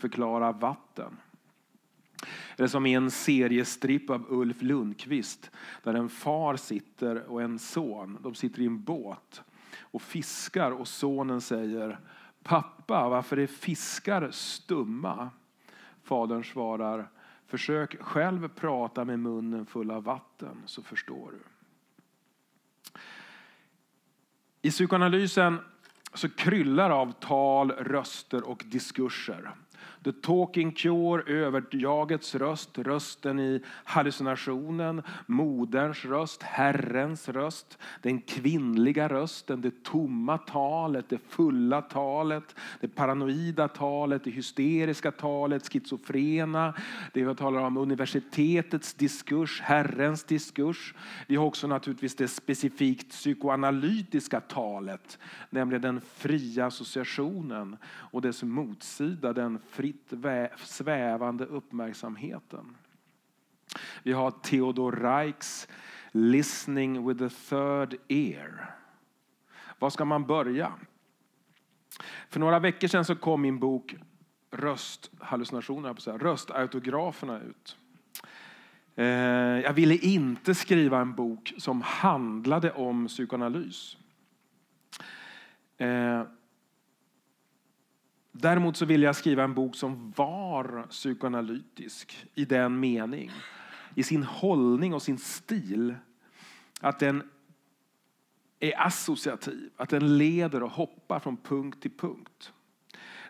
[0.00, 1.16] förklara vatten.
[2.56, 5.50] Eller som i en seriestripp av Ulf Lundqvist
[5.82, 8.18] där en far sitter och en son.
[8.22, 9.42] De sitter i en båt
[9.78, 11.98] och fiskar och sonen säger
[12.42, 15.30] Pappa, varför är fiskar stumma?
[16.02, 17.08] Fadern svarar
[17.50, 21.40] Försök själv prata med munnen full av vatten så förstår du.
[24.62, 25.58] I psykoanalysen
[26.14, 29.54] så kryllar av tal, röster och diskurser.
[30.04, 39.60] The talking cure, överjagets röst, rösten i hallucinationen, moderns röst, Herrens röst, den kvinnliga rösten,
[39.60, 46.74] det tomma talet, det fulla talet, det paranoida talet, det hysteriska talet, schizofrena.
[47.12, 50.94] Det vi talar om universitetets diskurs, Herrens diskurs.
[51.26, 55.18] Vi har också naturligtvis det specifikt psykoanalytiska talet,
[55.50, 62.76] nämligen den fria associationen och dess motsida, den fria fritt svävande uppmärksamheten.
[64.02, 65.68] Vi har Theodor Reichs
[66.12, 68.74] Listening with the third ear.
[69.78, 70.72] Var ska man börja?
[72.28, 73.94] För några veckor sedan så kom min bok
[74.50, 77.76] Rösthallucinationer, röstautograferna ut.
[78.94, 79.06] Eh,
[79.60, 83.96] jag ville inte skriva en bok som handlade om psykoanalys.
[85.76, 86.22] Eh,
[88.42, 93.30] Däremot så ville jag skriva en bok som var psykoanalytisk i den mening,
[93.94, 95.94] i sin hållning och sin stil,
[96.80, 97.22] att den
[98.60, 102.52] är associativ, att den leder och hoppar från punkt till punkt.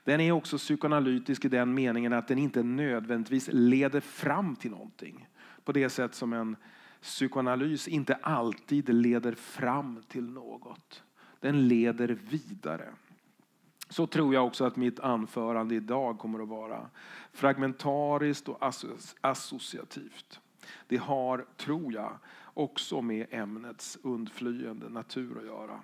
[0.04, 5.28] Den är också psykoanalytisk i den meningen att den inte nödvändigtvis leder fram till någonting
[5.64, 6.56] på det sätt som en
[7.02, 11.02] psykoanalys inte alltid leder fram till något.
[11.40, 12.88] Den leder vidare.
[13.90, 16.90] Så tror jag också att mitt anförande idag kommer att vara.
[17.32, 18.58] Fragmentariskt och
[19.20, 20.40] associativt.
[20.88, 22.12] Det har, tror jag,
[22.54, 25.80] också med ämnets undflyende natur att göra.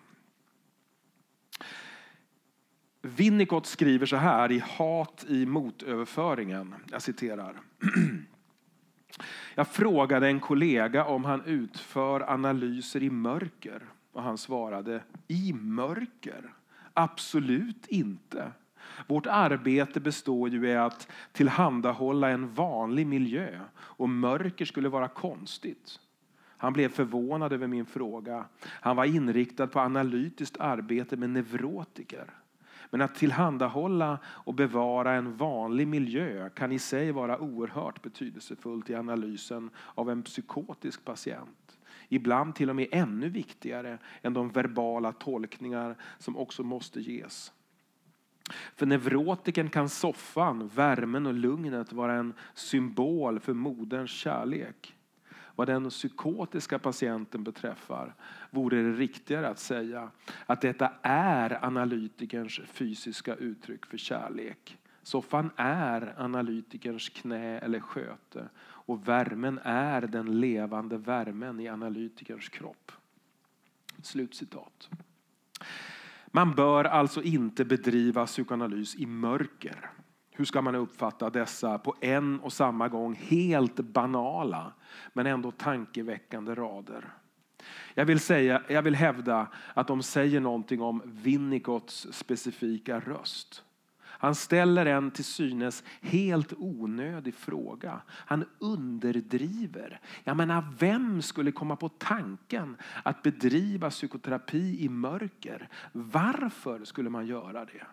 [3.03, 6.75] Winnicott skriver så här i Hat i motöverföringen.
[6.91, 7.61] Jag citerar.
[9.55, 13.83] Jag frågade en kollega om han utför analyser i mörker
[14.13, 16.55] och han svarade i mörker.
[16.99, 18.53] Absolut inte.
[19.07, 26.01] Vårt arbete består ju i att tillhandahålla en vanlig miljö och mörker skulle vara konstigt.
[26.57, 28.45] Han blev förvånad över min fråga.
[28.65, 32.31] Han var inriktad på analytiskt arbete med neurotiker.
[32.91, 38.95] Men att tillhandahålla och bevara en vanlig miljö kan i sig vara oerhört betydelsefullt i
[38.95, 41.66] analysen av en psykotisk patient.
[42.09, 47.53] Ibland till och med ännu viktigare än de verbala tolkningar som också måste ges.
[48.77, 54.95] För neurotiken kan soffan, värmen och lugnet vara en symbol för moderns kärlek.
[55.57, 58.15] Vad den psykotiska patienten beträffar
[58.51, 60.11] vore det riktigare att säga
[60.47, 64.79] att detta är analytikerns fysiska uttryck för kärlek.
[65.03, 68.49] Soffan är analytikerns knä eller sköte
[68.87, 72.93] och värmen är den levande värmen i analytikerns kropp.
[74.03, 74.89] Slutcitat.
[76.27, 79.91] Man bör alltså inte bedriva psykoanalys i mörker.
[80.31, 84.73] Hur ska man uppfatta dessa på en och samma gång helt banala
[85.13, 87.15] men ändå tankeväckande rader?
[87.95, 93.65] Jag vill, säga, jag vill hävda att de säger någonting om Winnicotts specifika röst.
[94.19, 98.01] Han ställer en till synes helt onödig fråga.
[98.09, 100.01] Han underdriver.
[100.25, 105.69] Jag menar, vem skulle komma på tanken att bedriva psykoterapi i mörker?
[105.93, 107.87] Varför skulle man göra det?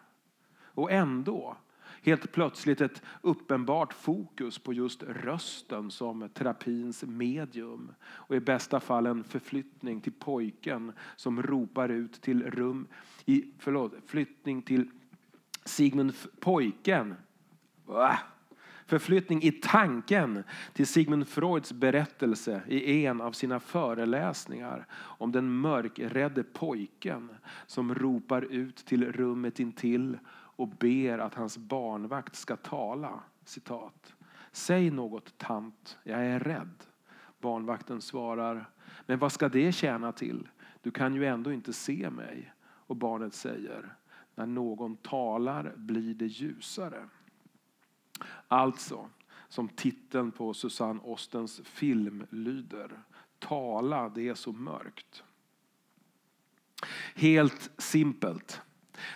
[0.75, 1.57] Och ändå,
[2.03, 7.91] helt plötsligt ett uppenbart fokus på just rösten som terapins medium.
[8.03, 12.87] Och i bästa fall en förflyttning till pojken som ropar ut till rum,
[13.25, 14.89] i, förlåt, flyttning till
[15.65, 17.15] Sigmund pojken.
[18.85, 20.43] Förflyttning i tanken
[20.73, 27.29] till Sigmund Freuds berättelse i en av sina föreläsningar om den mörkrädde pojken
[27.65, 30.17] som ropar ut till rummet intill
[30.55, 33.19] och ber att hans barnvakt ska tala.
[33.45, 34.13] Citat.
[34.51, 36.83] Säg något tant, jag är rädd.
[37.39, 38.69] Barnvakten svarar,
[39.05, 40.49] men vad ska det tjäna till?
[40.81, 42.53] Du kan ju ändå inte se mig.
[42.63, 43.95] Och barnet säger,
[44.35, 47.09] när någon talar blir det ljusare.
[48.47, 49.09] Alltså,
[49.47, 52.99] som titeln på Susanne Ostens film lyder,
[53.39, 55.23] tala det är så mörkt.
[57.15, 58.61] Helt simpelt.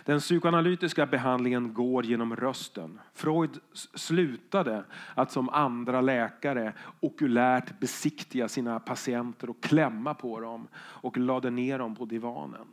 [0.05, 2.99] Den psykoanalytiska behandlingen går genom rösten.
[3.13, 4.83] Freud slutade
[5.15, 11.79] att som andra läkare okulärt besiktiga sina patienter och klämma på dem och lade ner
[11.79, 12.67] dem på divanen.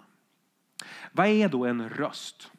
[1.12, 2.50] Vad är då en röst?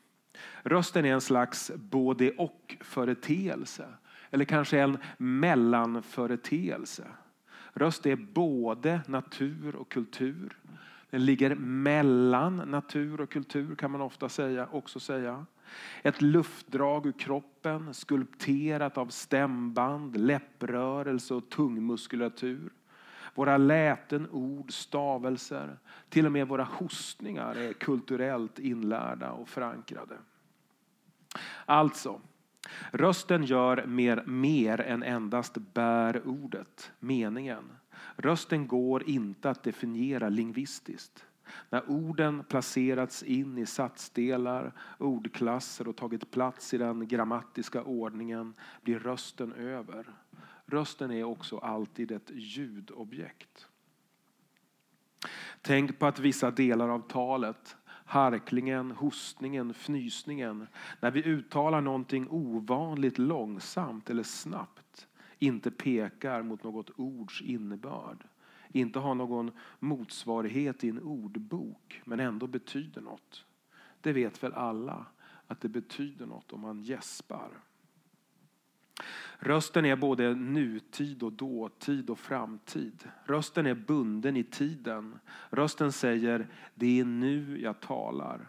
[0.64, 3.88] Rösten är en slags både och-företeelse
[4.30, 7.08] eller kanske en mellanföreteelse.
[7.74, 10.58] Röst är både natur och kultur.
[11.10, 15.46] Den ligger mellan natur och kultur kan man ofta säga, också säga.
[16.02, 22.72] Ett luftdrag ur kroppen skulpterat av stämband, läpprörelse och tungmuskulatur.
[23.36, 25.78] Våra läten, ord, stavelser,
[26.10, 30.18] till och med våra hostningar är kulturellt inlärda och förankrade.
[31.66, 32.22] Alltså,
[32.92, 37.64] rösten gör mer, mer än endast bär ordet, meningen.
[38.16, 41.26] Rösten går inte att definiera lingvistiskt.
[41.70, 49.00] När orden placerats in i satsdelar, ordklasser och tagit plats i den grammatiska ordningen blir
[49.00, 50.06] rösten över.
[50.66, 53.68] Rösten är också alltid ett ljudobjekt.
[55.62, 57.76] Tänk på att vissa delar av talet
[58.06, 60.68] harklingen, hostningen, fnysningen.
[61.00, 65.08] När vi uttalar någonting ovanligt långsamt eller snabbt
[65.40, 68.24] inte pekar mot något ords innebörd.
[68.70, 73.46] Inte har någon motsvarighet i en ordbok men ändå betyder något.
[74.02, 75.06] Det vet väl alla
[75.48, 77.50] att det betyder något om man gäspar.
[79.40, 83.10] Rösten är både nutid och dåtid och framtid.
[83.26, 85.20] Rösten är bunden i tiden.
[85.50, 88.48] Rösten säger det är nu jag talar.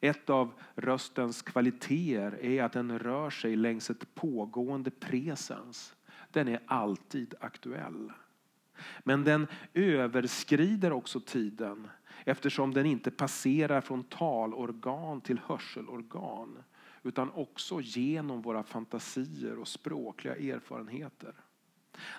[0.00, 5.94] Ett av röstens kvaliteter är att den rör sig längs ett pågående presens.
[6.30, 8.12] Den är alltid aktuell.
[9.04, 11.88] Men den överskrider också tiden
[12.24, 16.58] eftersom den inte passerar från talorgan till hörselorgan
[17.02, 21.34] utan också genom våra fantasier och språkliga erfarenheter.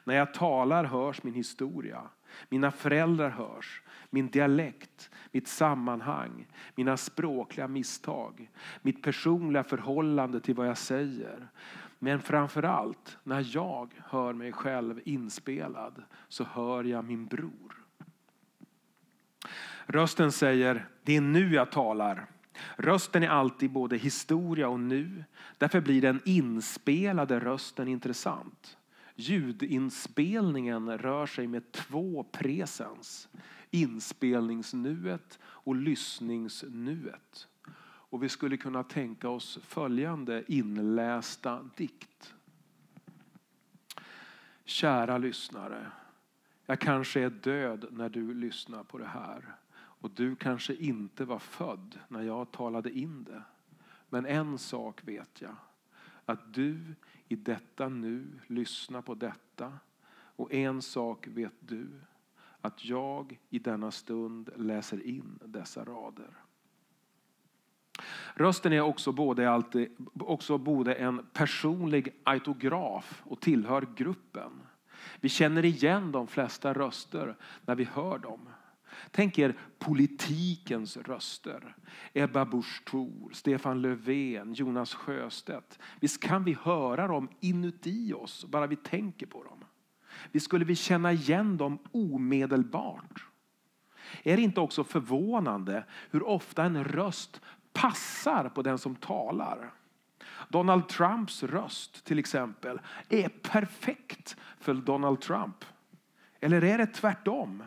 [0.04, 2.02] När jag talar hörs min historia,
[2.50, 8.52] mina föräldrar hörs, min dialekt, mitt sammanhang, mina språkliga misstag,
[8.82, 11.48] mitt personliga förhållande till vad jag säger.
[12.00, 17.86] Men framför allt, när jag hör mig själv inspelad så hör jag min bror.
[19.86, 22.26] Rösten säger, det är nu jag talar.
[22.78, 25.24] Rösten är alltid både historia och nu.
[25.58, 28.78] Därför blir den inspelade rösten intressant.
[29.16, 33.30] Ljudinspelningen rör sig med två presens.
[33.72, 37.48] Inspelningsnuet och lyssningsnuet.
[37.86, 42.34] Och vi skulle kunna tänka oss följande inlästa dikt.
[44.66, 45.92] Kära lyssnare.
[46.66, 49.56] Jag kanske är död när du lyssnar på det här.
[50.04, 53.44] Och du kanske inte var född när jag talade in det.
[54.10, 55.56] Men en sak vet jag.
[56.26, 56.96] Att du
[57.28, 59.74] i detta nu lyssnar på detta.
[60.36, 61.88] Och en sak vet du.
[62.62, 66.30] Att jag i denna stund läser in dessa rader.
[68.34, 74.52] Rösten är också både, alltid, också både en personlig autograf och tillhör gruppen.
[75.20, 77.36] Vi känner igen de flesta röster
[77.66, 78.50] när vi hör dem.
[79.12, 81.76] Tänk er politikens röster.
[82.14, 85.80] Ebba Busch Thor, Stefan Löfven, Jonas Sjöstedt.
[86.00, 89.64] Visst kan vi höra dem inuti oss bara vi tänker på dem.
[90.32, 93.26] Visst skulle vi känna igen dem omedelbart.
[94.24, 97.42] Är det inte också förvånande hur ofta en röst
[97.74, 99.74] passar på den som talar?
[100.50, 105.66] Donald Trumps röst till exempel är perfekt för Donald Trump.
[106.40, 107.64] Eller är det tvärtom?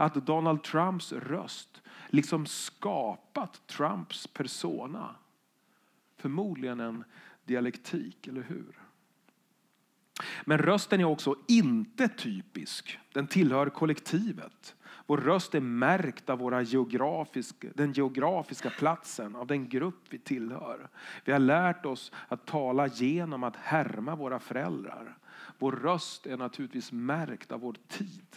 [0.00, 5.14] Att Donald Trumps röst liksom skapat Trumps persona.
[6.16, 7.04] Förmodligen en
[7.44, 8.80] dialektik, eller hur?
[10.44, 12.98] Men rösten är också inte typisk.
[13.12, 14.74] Den tillhör kollektivet.
[15.06, 20.88] Vår röst är märkt av våra geografiska, den geografiska platsen, av den grupp vi tillhör.
[21.24, 25.18] Vi har lärt oss att tala genom att härma våra föräldrar.
[25.58, 28.36] Vår röst är naturligtvis märkt av vår tid.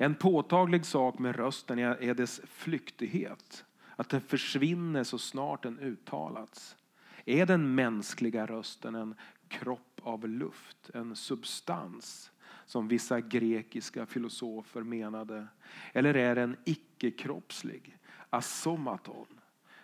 [0.00, 3.64] En påtaglig sak med rösten är dess flyktighet.
[3.96, 6.76] Att den försvinner så snart den uttalats.
[7.24, 9.14] Är den mänskliga rösten en
[9.48, 12.30] kropp av luft, en substans
[12.66, 15.46] som vissa grekiska filosofer menade?
[15.92, 17.98] Eller är den icke-kroppslig,
[18.30, 19.40] asomaton,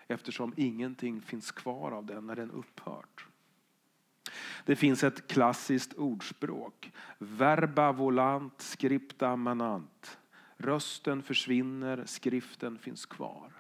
[0.07, 3.27] eftersom ingenting finns kvar av den när den upphört?
[4.65, 6.93] Det finns ett klassiskt ordspråk.
[7.19, 10.19] Verba volant, scripta manant.
[10.57, 13.53] Rösten försvinner, skriften finns kvar.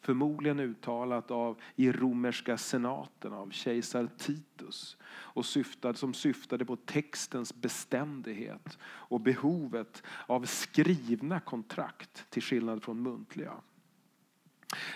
[0.00, 7.54] förmodligen uttalat av, i romerska senaten av kejsar Titus och syftade, som syftade på textens
[7.54, 13.52] beständighet och behovet av skrivna kontrakt till skillnad från muntliga.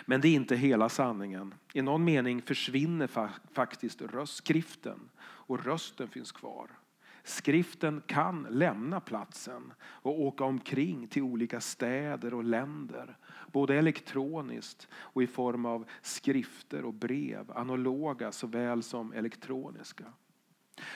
[0.06, 1.54] Men det är inte hela sanningen.
[1.72, 3.10] I någon mening försvinner
[3.52, 6.70] faktiskt röstskriften och rösten finns kvar.
[7.24, 13.16] Skriften kan lämna platsen och åka omkring till olika städer och länder.
[13.52, 20.04] Både elektroniskt och i form av skrifter och brev, analoga såväl som elektroniska.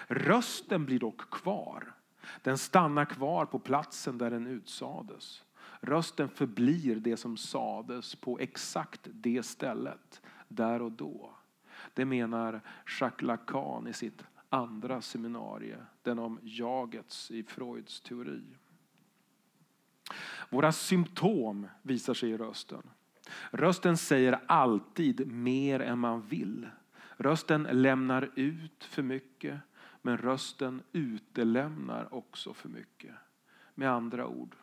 [0.07, 1.95] Rösten blir dock kvar.
[2.43, 5.45] Den stannar kvar på platsen där den utsades.
[5.81, 11.31] Rösten förblir det som sades på exakt det stället, där och då.
[11.95, 12.61] Det menar
[13.01, 18.43] Jacques Lacan i sitt andra seminarie, den om jagets i Freuds teori.
[20.51, 22.83] Våra symptom visar sig i rösten.
[23.51, 26.69] Rösten säger alltid mer än man vill.
[27.17, 29.61] Rösten lämnar ut för mycket,
[30.03, 33.15] men rösten utelämnar också för mycket.
[33.75, 34.57] Med andra ord,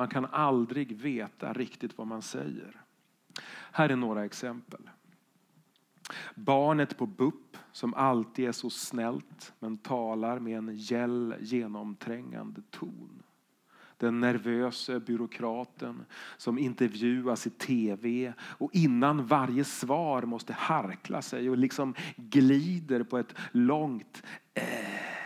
[0.00, 2.80] man kan aldrig veta riktigt vad man säger.
[3.72, 4.90] Här är några exempel.
[6.34, 13.22] Barnet på BUP som alltid är så snällt men talar med en gäll genomträngande ton.
[13.96, 16.04] Den nervöse byråkraten
[16.36, 23.18] som intervjuas i tv och innan varje svar måste harkla sig och liksom glider på
[23.18, 24.22] ett långt
[24.54, 25.19] äh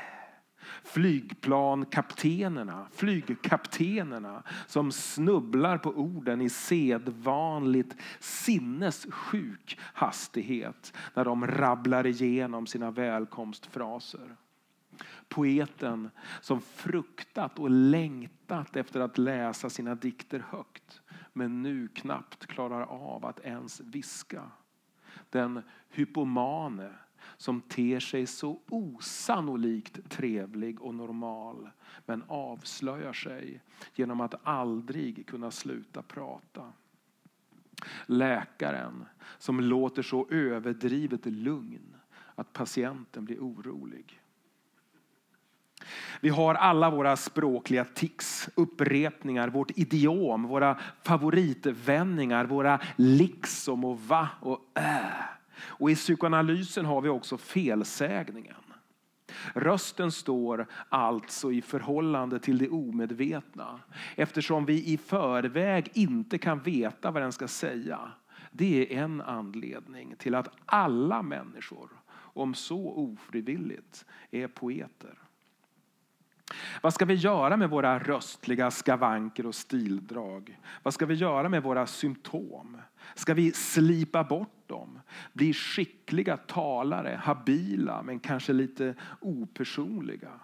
[0.84, 12.90] flygplankaptenerna, flygkaptenerna som snubblar på orden i sedvanligt sinnessjuk hastighet när de rabblar igenom sina
[12.90, 14.36] välkomstfraser.
[15.28, 16.10] Poeten
[16.40, 23.26] som fruktat och längtat efter att läsa sina dikter högt men nu knappt klarar av
[23.26, 24.42] att ens viska.
[25.30, 26.90] Den hypomane
[27.36, 31.70] som ter sig så osannolikt trevlig och normal
[32.06, 33.60] men avslöjar sig
[33.94, 36.72] genom att aldrig kunna sluta prata.
[38.06, 39.04] Läkaren
[39.38, 41.94] som låter så överdrivet lugn
[42.34, 44.20] att patienten blir orolig.
[46.20, 54.28] Vi har alla våra språkliga tics, upprepningar, vårt idiom, våra favoritvändningar, våra liksom och va
[54.40, 55.34] och äh.
[55.60, 58.54] Och i psykoanalysen har vi också felsägningen.
[59.54, 63.80] Rösten står alltså i förhållande till det omedvetna
[64.16, 68.12] eftersom vi i förväg inte kan veta vad den ska säga.
[68.50, 75.18] Det är en anledning till att alla människor, om så ofrivilligt, är poeter.
[76.82, 80.58] Vad ska vi göra med våra röstliga skavanker och stildrag?
[80.82, 82.76] Vad ska vi göra med våra symptom?
[83.14, 85.00] Ska vi slipa bort dem?
[85.32, 90.40] Bli skickliga talare, habila men kanske lite opersonliga?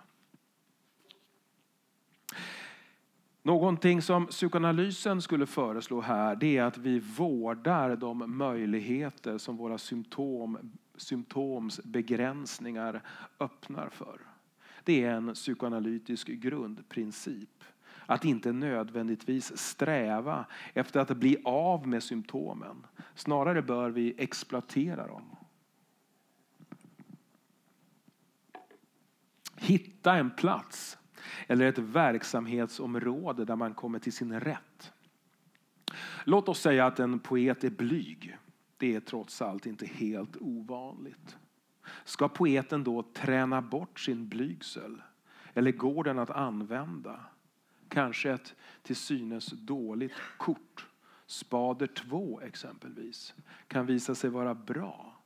[3.43, 9.79] Någonting som psykoanalysen skulle föreslå här det är att vi vårdar de möjligheter som våra
[9.79, 13.02] symptom, begränsningar
[13.40, 14.21] öppnar för.
[14.85, 17.64] Det är en psykoanalytisk grundprincip.
[18.11, 22.87] Att inte nödvändigtvis sträva efter att bli av med symptomen.
[23.14, 25.37] Snarare bör vi exploatera dem.
[29.57, 30.99] Hitta en plats
[31.47, 34.93] eller ett verksamhetsområde där man kommer till sin rätt.
[36.25, 38.37] Låt oss säga att en poet är blyg.
[38.76, 41.37] Det är trots allt inte helt ovanligt.
[42.05, 45.02] Ska poeten då träna bort sin blygsel?
[45.55, 47.21] Eller går den att använda?
[47.90, 50.87] Kanske ett till synes dåligt kort,
[51.26, 53.35] spader 2 exempelvis,
[53.68, 55.23] kan visa sig vara bra.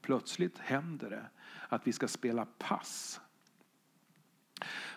[0.00, 1.26] Plötsligt händer det
[1.68, 3.20] att vi ska spela pass.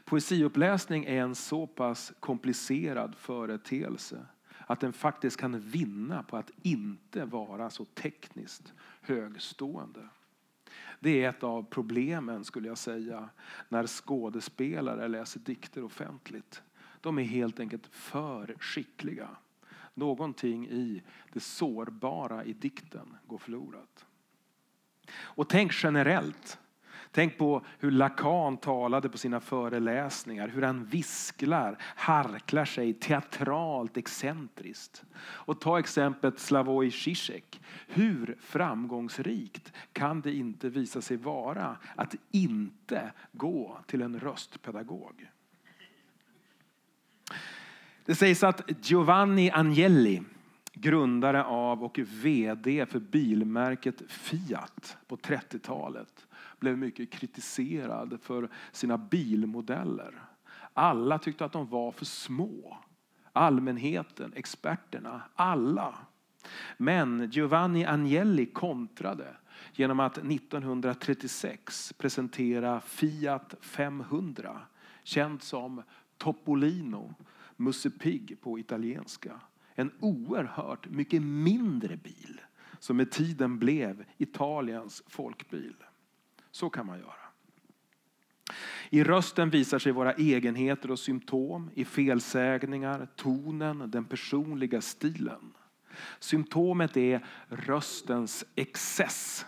[0.05, 4.25] Poesiuppläsning är en så pass komplicerad företeelse
[4.67, 10.08] att den faktiskt kan vinna på att inte vara så tekniskt högstående.
[11.00, 13.29] Det är ett av problemen skulle jag säga
[13.70, 16.63] när skådespelare läser dikter offentligt.
[17.03, 19.29] De är helt enkelt för skickliga.
[19.93, 24.05] Någonting i det sårbara i dikten går förlorat.
[25.13, 26.60] Och tänk generellt
[27.12, 35.03] Tänk på hur Lacan talade på sina föreläsningar, hur han visklar, harklar sig teatralt excentriskt.
[35.19, 37.62] Och ta exemplet Slavoj Zizek.
[37.88, 45.27] Hur framgångsrikt kan det inte visa sig vara att inte gå till en röstpedagog?
[48.05, 50.24] Det sägs att Giovanni Agnelli
[50.74, 56.27] grundare av och VD för bilmärket Fiat på 30-talet,
[56.60, 60.22] blev mycket kritiserad för sina bilmodeller.
[60.74, 62.77] Alla tyckte att de var för små.
[63.33, 65.98] Allmänheten, experterna, alla.
[66.77, 69.36] Men Giovanni Agnelli kontrade
[69.74, 74.62] genom att 1936 presentera Fiat 500,
[75.03, 75.83] känd som
[76.17, 77.15] Topolino,
[77.63, 79.41] Musse Pigg på italienska.
[79.75, 82.41] En oerhört mycket mindre bil
[82.79, 85.75] som med tiden blev Italiens folkbil.
[86.51, 87.13] Så kan man göra.
[88.89, 95.53] I rösten visar sig våra egenheter och symptom, i felsägningar, tonen, den personliga stilen.
[96.20, 99.46] Symptomet är röstens excess.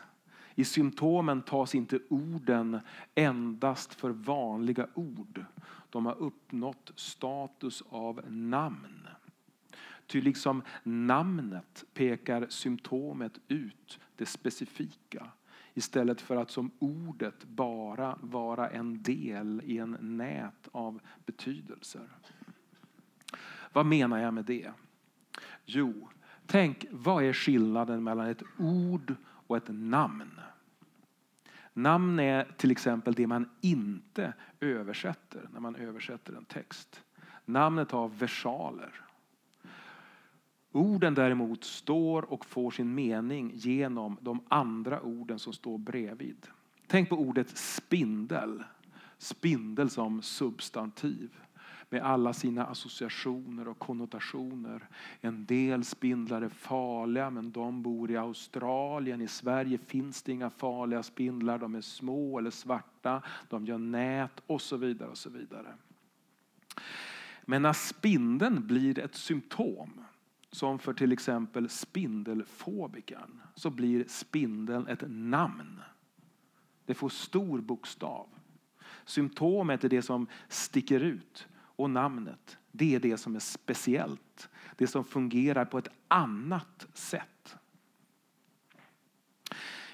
[0.56, 2.80] I symptomen tas inte orden
[3.16, 5.46] endast för vanliga ord.
[5.90, 9.08] De har uppnått status av namn.
[10.08, 15.28] Ty liksom namnet pekar symptomet ut det specifika
[15.74, 22.10] istället för att som ordet bara vara en del i en nät av betydelser.
[23.74, 24.72] Vad menar jag med det?
[25.66, 26.10] Jo,
[26.46, 29.16] tänk vad är skillnaden mellan ett ord
[29.48, 30.40] och ett namn?
[31.74, 37.04] Namn är till exempel det man inte översätter när man översätter en text.
[37.46, 39.02] Namnet har versaler.
[40.72, 46.48] Orden däremot står och får sin mening genom de andra orden som står bredvid.
[46.88, 48.64] Tänk på ordet spindel.
[49.18, 51.38] Spindel som substantiv
[51.90, 54.90] med alla sina associationer och konnotationer.
[55.22, 59.22] En del spindlar är farliga men de bor i Australien.
[59.22, 61.58] I Sverige finns det inga farliga spindlar.
[61.60, 63.22] De är små eller svarta.
[63.50, 65.10] De gör nät och så vidare.
[65.10, 65.76] och så vidare.
[67.46, 70.06] Men när spindeln blir ett symptom
[70.52, 75.82] som för till exempel spindelfobikern så blir spindeln ett namn.
[76.86, 78.28] Det får stor bokstav.
[79.06, 84.50] Symptomet är det som sticker ut och namnet det är det som är speciellt.
[84.76, 87.56] Det som fungerar på ett annat sätt.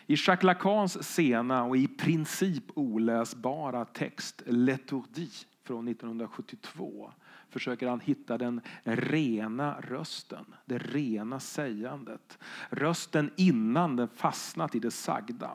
[0.06, 7.12] I Jacques Lacans sena och i princip oläsbara text L'Etourdi från 1972
[7.50, 12.38] försöker han hitta den rena rösten, det rena sägandet.
[12.70, 15.52] Rösten innan den fastnat i det sagda.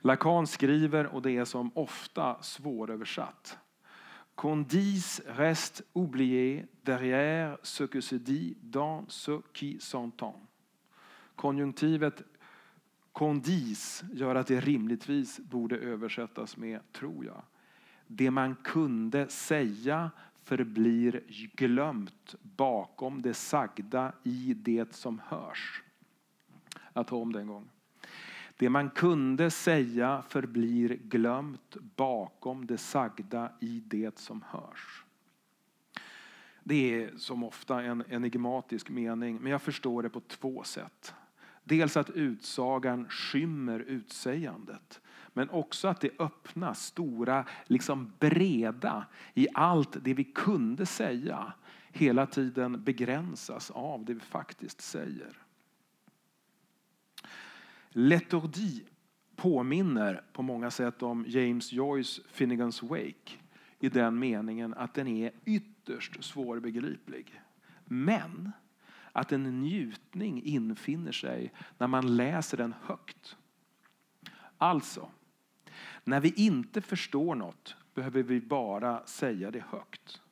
[0.00, 3.58] Lacan skriver, och det är som ofta svåröversatt.
[4.36, 10.40] Qu'on dise reste oublié derrière ce que se dit dans ce qui s'entend.
[11.36, 12.22] Konjunktivet
[13.12, 17.42] qu'on dise gör att det rimligtvis borde översättas med tror jag.
[18.06, 20.10] Det man kunde säga
[20.44, 21.22] förblir
[21.54, 25.82] glömt bakom det sagda i det som hörs.
[26.92, 27.68] Jag tar om det en gång.
[28.56, 35.04] Det man kunde säga förblir glömt bakom det sagda i det som hörs.
[36.64, 41.14] Det är som ofta en enigmatisk mening, men jag förstår det på två sätt.
[41.64, 45.00] Dels att utsagan skymmer utsägandet
[45.36, 51.52] men också att det öppna, stora, liksom breda i allt det vi kunde säga
[51.90, 55.45] hela tiden begränsas av det vi faktiskt säger.
[57.98, 58.84] Letordi
[59.36, 63.32] påminner på många sätt om James Joyce Finnegans Wake
[63.78, 67.42] i den meningen att den är ytterst svårbegriplig.
[67.84, 68.52] Men
[69.12, 73.36] att en njutning infinner sig när man läser den högt.
[74.58, 75.10] Alltså,
[76.04, 80.22] när vi inte förstår något behöver vi bara säga det högt.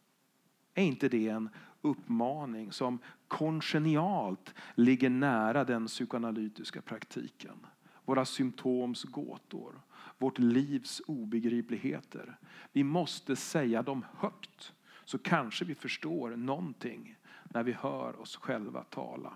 [0.74, 1.48] Är inte det en
[1.84, 7.66] uppmaning som kongenialt ligger nära den psykoanalytiska praktiken?
[8.04, 9.80] Våra symptoms gåtor,
[10.18, 12.38] vårt livs obegripligheter.
[12.72, 14.72] Vi måste säga dem högt
[15.04, 19.32] så kanske vi förstår någonting när vi hör oss själva tala.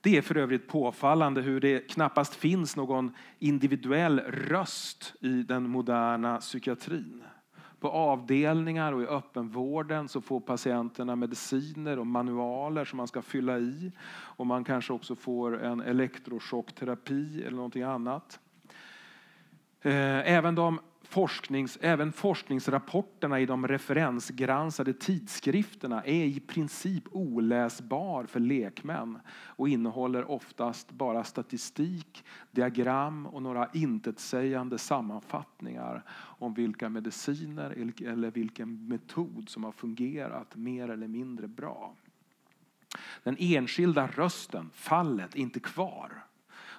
[0.00, 6.38] Det är för övrigt påfallande hur det knappast finns någon individuell röst i den moderna
[6.38, 7.22] psykiatrin.
[7.80, 13.58] På avdelningar och i öppenvården så får patienterna mediciner och manualer som man ska fylla
[13.58, 13.92] i.
[14.08, 18.40] Och man kanske också får en elektroschockterapi eller någonting annat.
[19.82, 28.40] Eh, även de forsknings, även forskningsrapporterna i de referensgranskade tidskrifterna är i princip oläsbar för
[28.40, 37.70] lekmän och innehåller oftast bara statistik, diagram och några intetsägande sammanfattningar om vilka mediciner
[38.06, 41.94] eller vilken metod som har fungerat mer eller mindre bra.
[43.22, 46.26] Den enskilda rösten, fallet, är inte kvar.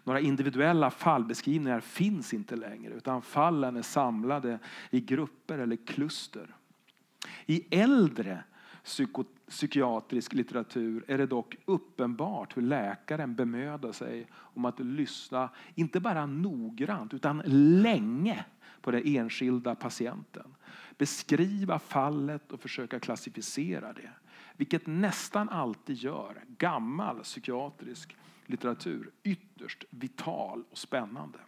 [0.07, 6.55] Några individuella fallbeskrivningar finns inte längre utan fallen är samlade i grupper eller kluster.
[7.45, 8.43] I äldre
[8.83, 15.99] psyko psykiatrisk litteratur är det dock uppenbart hur läkaren bemödar sig om att lyssna, inte
[15.99, 17.41] bara noggrant utan
[17.81, 18.45] länge
[18.81, 20.55] på den enskilda patienten.
[20.97, 24.09] Beskriva fallet och försöka klassificera det.
[24.57, 28.15] Vilket nästan alltid gör gammal psykiatrisk
[28.47, 31.39] litteratur ytterst vital och spännande.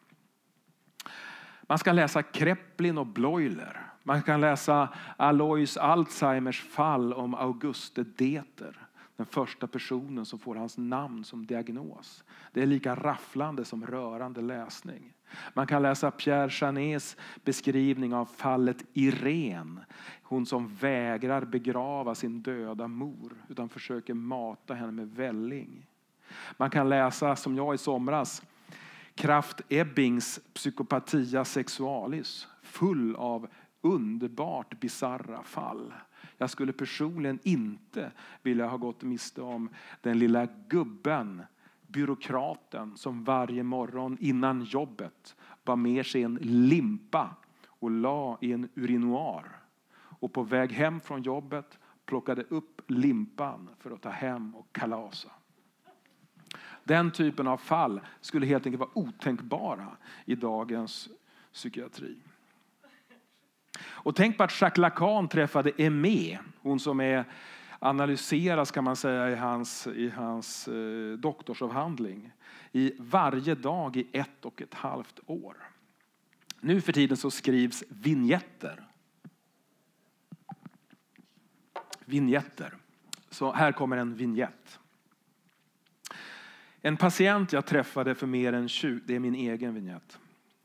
[1.61, 3.81] Man ska läsa Kreplin och Bloiler.
[4.03, 8.87] Man kan läsa Alois Alzheimers fall om Auguste Deter.
[9.15, 12.23] Den första personen som får hans namn som diagnos.
[12.51, 15.13] Det är lika rafflande som rörande läsning.
[15.53, 19.85] Man kan läsa Pierre Chanets beskrivning av fallet Irene.
[20.23, 25.87] Hon som vägrar begrava sin döda mor utan försöker mata henne med välling.
[26.57, 28.43] Man kan läsa, som jag i somras,
[29.15, 33.47] Kraft Ebbings Psykopatia sexualis full av
[33.81, 35.93] underbart bizarra fall.
[36.37, 38.11] Jag skulle personligen inte
[38.41, 39.69] vilja ha gått miste om
[40.01, 41.43] den lilla gubben,
[41.87, 48.69] byråkraten som varje morgon innan jobbet bar med sig en limpa och la i en
[48.75, 49.59] urinoar.
[49.91, 55.29] Och på väg hem från jobbet plockade upp limpan för att ta hem och kalasa.
[56.89, 59.87] Den typen av fall skulle helt enkelt vara otänkbara
[60.25, 61.09] i dagens
[61.53, 62.15] psykiatri.
[63.81, 67.25] Och tänk på att Jacques Lacan träffade Aimé, hon som är
[67.79, 72.31] analyseras kan man säga i hans, i hans eh, doktorsavhandling
[72.71, 75.57] i varje dag i ett och ett halvt år.
[76.59, 78.87] Nu för tiden så skrivs vignetter.
[82.05, 82.73] Vignetter.
[83.29, 84.79] Så här kommer en vignett.
[86.81, 90.19] En patient jag träffade för mer än 20, det är min egen vignett.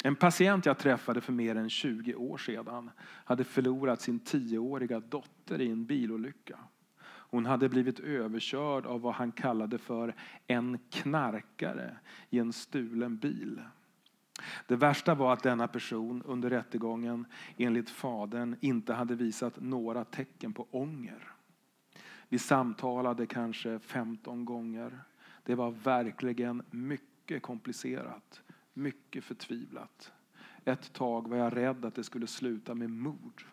[0.05, 5.61] En patient jag träffade för mer än 20 år sedan hade förlorat sin tioåriga dotter
[5.61, 6.59] i en bilolycka.
[7.07, 10.15] Hon hade blivit överkörd av vad han kallade för
[10.47, 11.97] en knarkare
[12.31, 13.61] i en stulen bil.
[14.67, 20.53] Det värsta var att denna person under rättegången enligt fadern inte hade visat några tecken
[20.53, 21.33] på ånger.
[22.29, 25.01] Vi samtalade kanske 15 gånger.
[25.45, 30.13] Det var verkligen mycket komplicerat, mycket förtvivlat.
[30.65, 33.45] Ett tag var jag rädd att det skulle sluta med mord.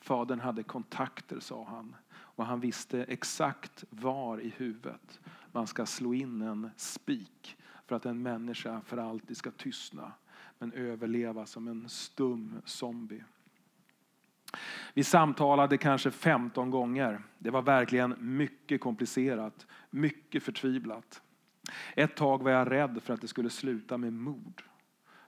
[0.00, 5.20] Fadern hade kontakter, sa han, och han visste exakt var i huvudet
[5.56, 10.12] man ska slå in en spik för att en människa för alltid ska tystna
[10.58, 13.24] men överleva som en stum zombie.
[14.94, 17.22] Vi samtalade kanske 15 gånger.
[17.38, 21.22] Det var verkligen mycket komplicerat, mycket förtvivlat.
[21.94, 24.62] Ett tag var jag rädd för att det skulle sluta med mord.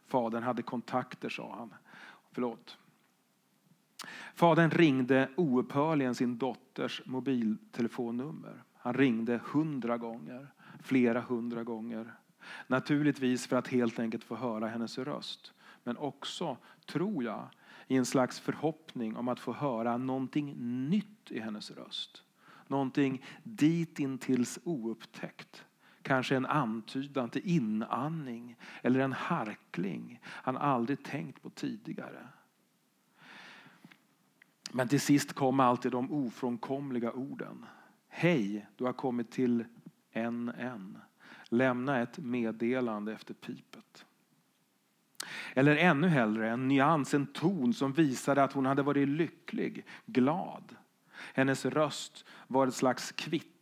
[0.06, 1.74] Fadern hade kontakter, sa han.
[2.32, 2.78] Förlåt.
[4.34, 8.62] Fadern ringde oupphörligen sin dotters mobiltelefonnummer.
[8.74, 10.48] Han ringde hundra gånger,
[10.82, 12.14] flera hundra gånger.
[12.66, 15.52] Naturligtvis för att helt enkelt få höra hennes röst.
[15.84, 17.48] Men också, tror jag,
[17.86, 20.54] i en slags förhoppning om att få höra någonting
[20.90, 22.24] nytt i hennes röst.
[22.66, 25.64] Någonting ditintills oupptäckt.
[26.08, 32.28] Kanske en antydan till inandning eller en harkling han aldrig tänkt på tidigare.
[34.72, 37.66] Men till sist kom alltid de ofrånkomliga orden.
[38.08, 39.64] Hej, du har kommit till
[40.14, 40.98] NN.
[41.48, 44.06] Lämna ett meddelande efter pipet.
[45.54, 50.76] Eller ännu hellre en nyans, en ton som visade att hon hade varit lycklig, glad.
[51.34, 53.12] Hennes röst var ett slags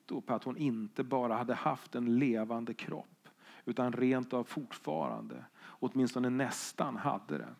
[0.06, 3.28] kvitto på att hon inte bara hade haft en levande kropp
[3.64, 5.44] utan rent av fortfarande,
[5.80, 7.54] åtminstone nästan, hade det.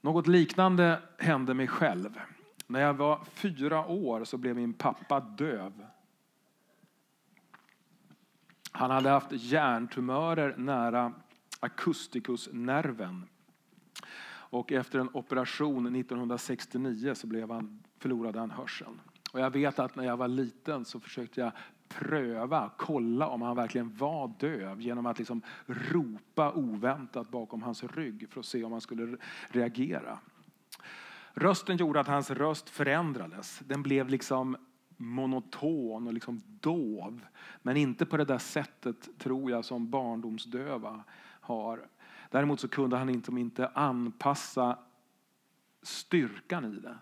[0.00, 2.20] Något liknande hände mig själv.
[2.66, 5.86] När jag var fyra år så blev min pappa döv.
[8.72, 11.12] Han hade haft hjärntumörer nära
[11.60, 13.28] akustikusnerven.
[14.52, 19.00] Och efter en operation 1969 så blev han, förlorade han hörseln.
[19.34, 21.52] Och jag vet att när jag var liten så försökte jag
[21.88, 28.28] pröva, kolla om han verkligen var döv genom att liksom ropa oväntat bakom hans rygg
[28.30, 29.16] för att se om han skulle
[29.48, 30.18] reagera.
[31.32, 33.58] Rösten gjorde att hans röst förändrades.
[33.58, 34.56] Den blev liksom
[34.96, 37.20] monoton och liksom dov.
[37.62, 41.04] Men inte på det där sättet, tror jag, som barndomsdöva
[41.40, 41.88] har.
[42.30, 44.78] Däremot så kunde han inte, inte anpassa
[45.82, 46.98] styrkan i det.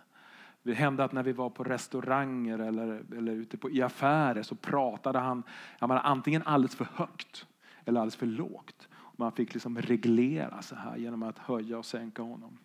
[0.63, 4.55] Det hände att när vi var på restauranger eller, eller ute på, i affärer så
[4.55, 5.43] pratade han
[5.79, 7.47] jag menar, antingen alldeles för högt
[7.85, 8.89] eller alldeles för lågt.
[9.17, 12.59] Man fick liksom reglera så här genom att höja och sänka honom.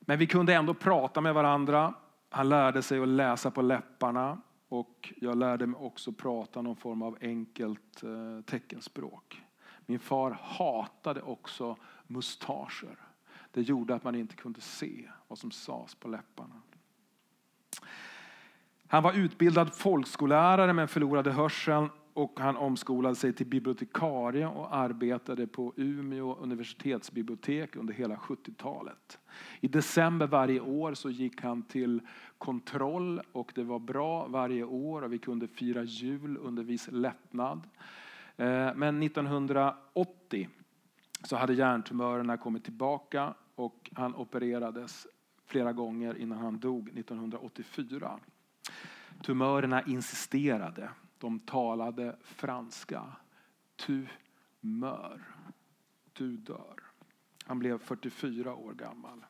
[0.00, 1.94] Men vi kunde ändå prata med varandra.
[2.30, 7.02] Han lärde sig att läsa på läpparna och jag lärde mig också prata någon form
[7.02, 9.42] av enkelt eh, teckenspråk.
[9.86, 12.98] Min far hatade också mustascher.
[13.54, 16.54] Det gjorde att man inte kunde se vad som sades på läpparna.
[18.86, 25.46] Han var utbildad folkskollärare men förlorade hörseln och han omskolade sig till bibliotekarie och arbetade
[25.46, 29.18] på Umeå universitetsbibliotek under hela 70-talet.
[29.60, 32.00] I december varje år så gick han till
[32.38, 37.60] kontroll och det var bra varje år och vi kunde fira jul under viss lättnad.
[38.36, 40.48] Eh, men 1980
[41.22, 45.06] så hade hjärntumörerna kommit tillbaka och han opererades
[45.46, 48.20] flera gånger innan han dog 1984.
[49.22, 50.90] Tumörerna insisterade.
[51.18, 53.02] De talade franska.
[53.76, 54.06] Tu
[54.60, 55.22] mör.
[56.12, 56.80] Du dör.
[57.46, 59.24] Han blev 44 år gammal.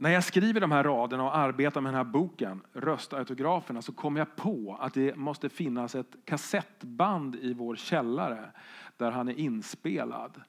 [0.00, 4.16] När jag skriver de här raderna och arbetar med den här boken, Röstautograferna, så kom
[4.16, 8.50] jag på att det måste finnas ett kassettband i vår källare
[8.96, 10.42] där han är inspelad.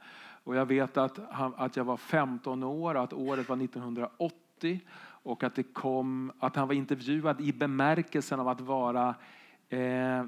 [0.44, 4.80] Och jag vet att, han, att jag var 15 år, att året var 1980
[5.24, 9.16] och att, det kom, att han var intervjuad i bemärkelsen av att vara
[9.70, 10.24] eh,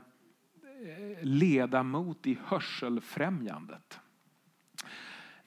[1.21, 4.00] ledamot i Hörselfrämjandet.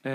[0.03, 0.12] Eh,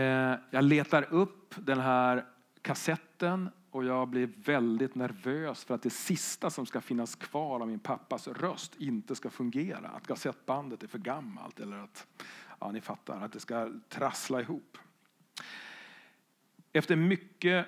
[0.50, 2.26] jag letar upp den här
[2.62, 7.68] kassetten och jag blir väldigt nervös för att det sista som ska finnas kvar av
[7.68, 9.88] min pappas röst inte ska fungera.
[9.88, 12.08] Att kassettbandet är för gammalt eller att,
[12.60, 14.78] ja ni fattar, att det ska trassla ihop.
[16.74, 17.66] Efter mycket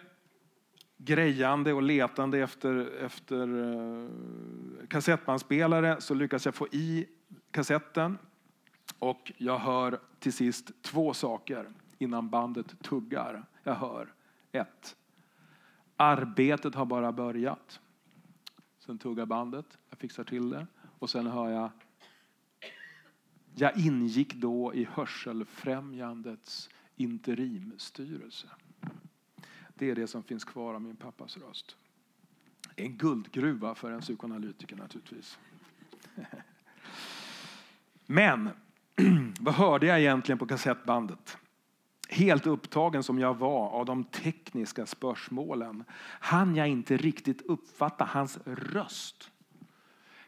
[0.98, 4.10] grejande och letande efter, efter eh,
[4.88, 7.06] kassettbandspelare så lyckas jag få i
[7.52, 8.18] kassetten
[9.00, 13.46] och jag hör till sist två saker innan bandet tuggar.
[13.64, 14.14] Jag hör
[14.52, 14.96] ett.
[15.96, 17.80] Arbetet har bara börjat.
[18.80, 20.68] Sen tuggar bandet, jag fixar till det.
[21.00, 21.70] Och sen hör jag
[23.56, 28.48] jag ingick då i Hörselfrämjandets interimstyrelse.
[29.76, 31.78] Det är det som finns kvar av min pappas röst.
[32.76, 35.40] En guldgruva för en psykoanalytiker naturligtvis.
[38.06, 38.50] Men
[39.40, 41.38] vad hörde jag egentligen på kassettbandet?
[42.10, 45.84] Helt upptagen som jag var av de tekniska spörsmålen
[46.20, 49.32] hann jag inte riktigt uppfatta hans röst.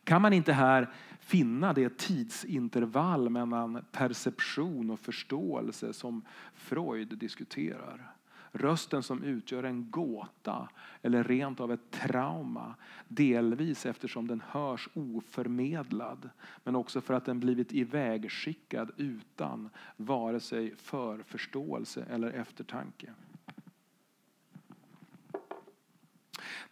[0.04, 0.94] Kan man inte här
[1.26, 6.22] finna det tidsintervall mellan perception och förståelse som
[6.54, 8.14] Freud diskuterar?
[8.52, 10.70] Rösten som utgör en gåta
[11.02, 12.76] eller rent av ett trauma.
[13.08, 16.30] Delvis eftersom den hörs oförmedlad
[16.64, 23.14] men också för att den blivit ivägskickad utan vare sig förförståelse eller eftertanke.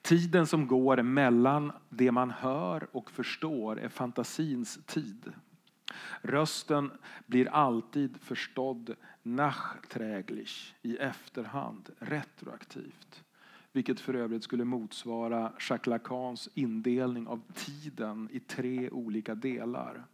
[0.02, 5.34] Tiden som går mellan det man hör och förstår är fantasins tid.
[6.22, 6.92] Rösten
[7.26, 13.24] blir alltid förstådd nachträglich, i efterhand, retroaktivt.
[13.72, 20.06] Vilket för övrigt skulle motsvara Jacques Lacans indelning av tiden i tre olika delar.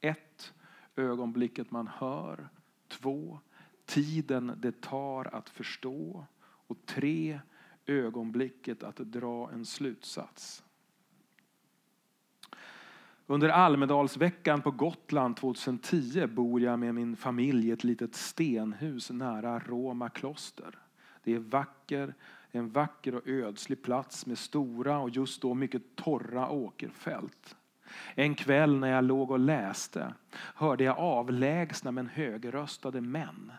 [0.00, 0.52] 1.
[0.96, 2.48] ögonblicket man hör.
[2.88, 3.38] 2.
[3.84, 6.26] tiden det tar att förstå.
[6.40, 7.40] Och 3
[7.86, 10.62] ögonblicket att dra en slutsats.
[13.26, 19.58] Under Almedalsveckan på Gotland 2010 bor jag med min familj i ett litet stenhus nära
[19.58, 20.78] Roma kloster.
[21.22, 22.14] Det är vacker,
[22.50, 27.56] en vacker och ödslig plats med stora och just då mycket torra åkerfält.
[28.14, 33.52] En kväll när jag låg och läste hörde jag avlägsna men högröstade män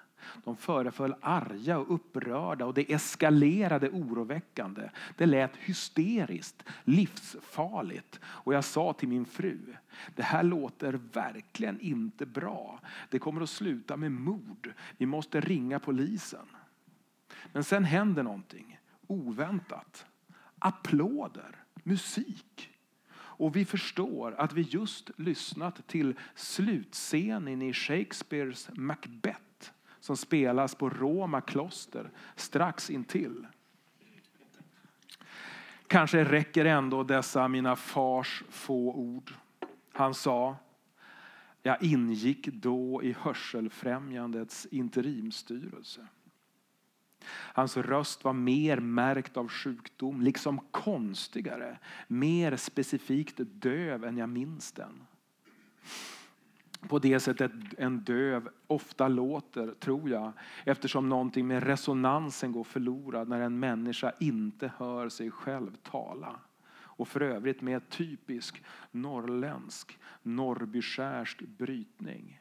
[0.43, 4.89] de föreföll arga och upprörda och det eskalerade oroväckande.
[5.17, 8.19] Det lät hysteriskt, livsfarligt.
[8.25, 9.59] Och jag sa till min fru,
[10.15, 12.79] det här låter verkligen inte bra.
[13.09, 14.73] Det kommer att sluta med mord.
[14.97, 16.45] Vi måste ringa polisen.
[17.53, 20.05] Men sen händer någonting oväntat.
[20.59, 22.69] Applåder, musik.
[23.15, 29.46] Och vi förstår att vi just lyssnat till slutscenen i Shakespeares Macbeth
[30.07, 33.47] som spelas på Roma kloster strax intill.
[35.87, 39.33] Kanske räcker ändå dessa mina fars få ord.
[39.93, 40.55] Han sa,
[41.63, 46.07] jag ingick då i Hörselfrämjandets interimstyrelse.
[47.29, 54.71] Hans röst var mer märkt av sjukdom, liksom konstigare, mer specifikt döv än jag minns
[54.71, 55.07] den.
[56.89, 60.31] På det sättet en döv ofta låter, tror jag,
[60.65, 66.39] eftersom någonting med resonansen går förlorad när en människa inte hör sig själv tala.
[66.69, 72.39] Och för övrigt med typisk norrländsk, norrbyskärsk brytning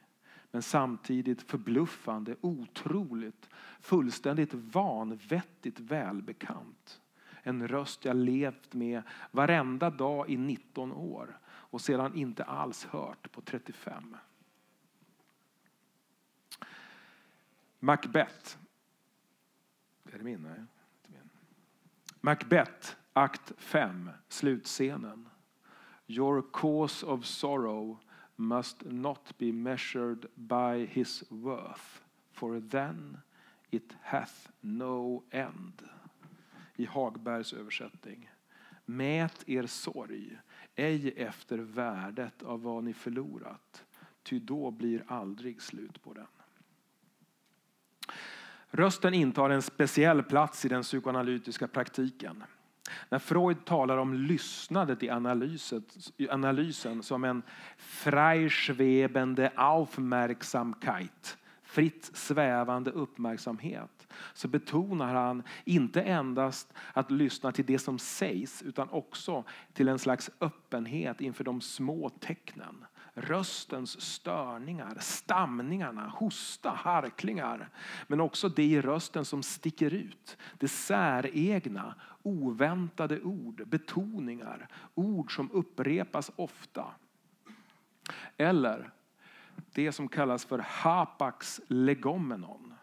[0.57, 7.01] men samtidigt förbluffande, otroligt, fullständigt vanvettigt välbekant.
[7.43, 13.33] En röst jag levt med varenda dag i 19 år och sedan inte alls hört
[13.33, 14.17] på 35.
[17.81, 18.57] Macbeth.
[20.13, 20.43] Är det min?
[20.43, 20.65] Nej.
[22.21, 25.29] Macbeth, akt 5, slutscenen.
[26.07, 27.99] Your cause of sorrow
[28.37, 33.19] must not be measured by his worth, for then
[33.71, 35.83] it hath no end.
[36.77, 38.31] I Hagbergs översättning.
[38.85, 40.39] Mät er sorg,
[40.75, 43.85] ej efter värdet av vad ni förlorat,
[44.23, 46.27] ty då blir aldrig slut på den.
[48.71, 52.45] Rösten intar en speciell plats i den psykoanalytiska praktiken.
[53.09, 55.11] När Freud talar om lyssnandet i
[56.31, 57.43] analysen som en
[57.77, 61.39] freischwebende Aufmerksamkeit,
[61.77, 68.91] fritt svävande uppmärksamhet, så betonar han inte endast att lyssna till det som sägs utan
[68.91, 72.85] också till en slags öppenhet inför de små tecknen
[73.15, 77.71] röstens störningar, stamningarna, hosta, harklingar.
[78.07, 80.37] Men också det i rösten som sticker ut.
[80.59, 86.87] Det säregna, oväntade ord, betoningar, ord som upprepas ofta.
[88.37, 88.93] Eller
[89.77, 92.75] det som kallas för hapax legomenon,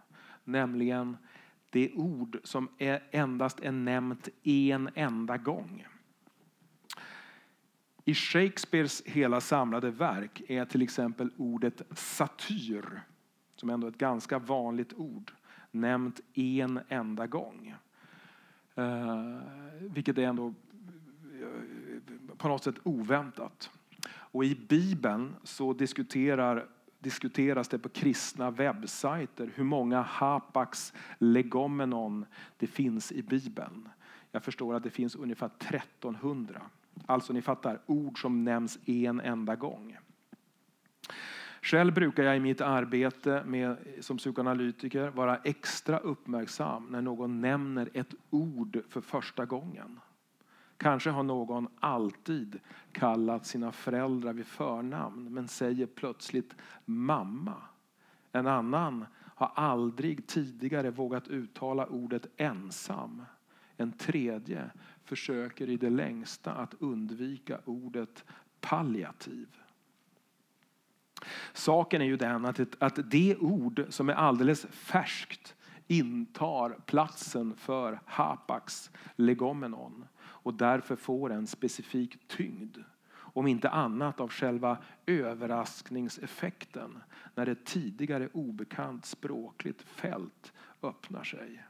[0.44, 1.18] nämligen
[1.70, 5.88] det ord som är endast är nämnt en enda gång.
[8.06, 13.02] I Shakespeares hela samlade verk är till exempel ordet satyr,
[13.56, 15.32] som ändå är ett ganska vanligt ord,
[15.72, 17.76] nämnt en enda gång.
[18.78, 19.40] Uh,
[19.80, 23.70] vilket är ändå eh, på något sätt oväntat.
[24.10, 26.68] Och i Bibeln så diskuterar,
[27.04, 32.26] diskuteras det på kristna webbsajter hur många hapax legomenon
[32.58, 33.90] det finns i Bibeln.
[34.32, 36.62] Jag förstår att det finns ungefär 1300.
[37.06, 39.98] Alltså ni fattar, ord som nämns en enda gång.
[41.62, 47.90] Själv brukar jag i mitt arbete med, som psykoanalytiker vara extra uppmärksam när någon nämner
[47.94, 50.00] ett ord för första gången.
[50.84, 52.60] Kanske har någon alltid
[52.92, 57.56] kallat sina föräldrar vid förnamn men säger plötsligt mamma.
[58.32, 63.26] En annan har aldrig tidigare vågat uttala ordet ensam.
[63.78, 64.70] En tredje
[65.04, 68.24] försöker i det längsta att undvika ordet
[68.62, 69.48] palliativ.
[71.54, 75.56] Saken är ju den att, att det ord som är alldeles färskt
[75.88, 82.78] intar platsen för hapax legomenon och därför får en specifik tyngd.
[83.16, 87.00] Om inte annat av själva överraskningseffekten
[87.36, 91.64] när ett tidigare obekant språkligt fält öppnar sig.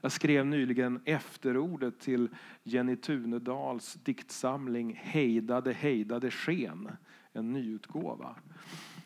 [0.00, 2.28] Jag skrev nyligen efterordet till
[2.62, 6.90] Jenny Tunedals diktsamling Hejdade, hejdade sken,
[7.32, 8.36] en nyutgåva.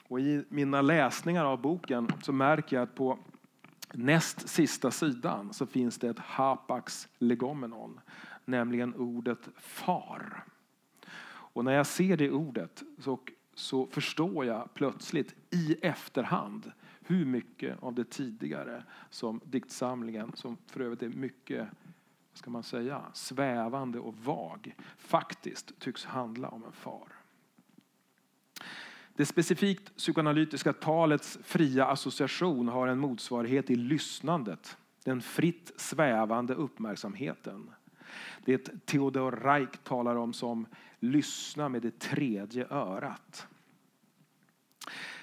[0.09, 3.19] Och I mina läsningar av boken så märker jag att på
[3.93, 8.01] näst sista sidan så finns det ett hapax legomenon,
[8.45, 10.45] nämligen ordet far.
[11.27, 13.21] Och när jag ser det ordet så,
[13.55, 20.81] så förstår jag plötsligt i efterhand hur mycket av det tidigare som diktsamlingen, som för
[20.81, 21.69] övrigt är mycket
[22.31, 27.09] vad ska man säga, svävande och vag, faktiskt tycks handla om en far.
[29.17, 37.71] Det specifikt psykoanalytiska talets fria association har en motsvarighet i lyssnandet, den fritt svävande uppmärksamheten.
[38.45, 40.67] Det Theodor Reich talar om som
[41.01, 43.47] lyssna med det tredje örat.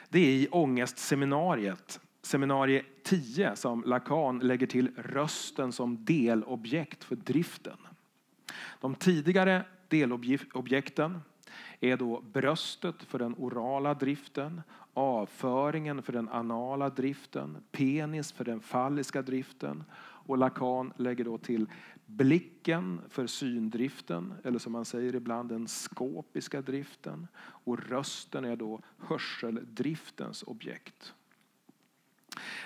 [0.10, 7.78] Det är i ångestseminariet, seminarie 10, som Lacan lägger till rösten som delobjekt för driften.
[8.80, 11.20] De tidigare delobjekten
[11.82, 14.62] är då bröstet för den orala driften,
[14.94, 19.84] avföringen för den anala driften, penis för den falliska driften
[20.32, 21.68] och Lacan lägger då till
[22.06, 27.28] blicken för syndriften, eller som man säger ibland den skopiska driften.
[27.38, 31.14] Och rösten är då hörseldriftens objekt.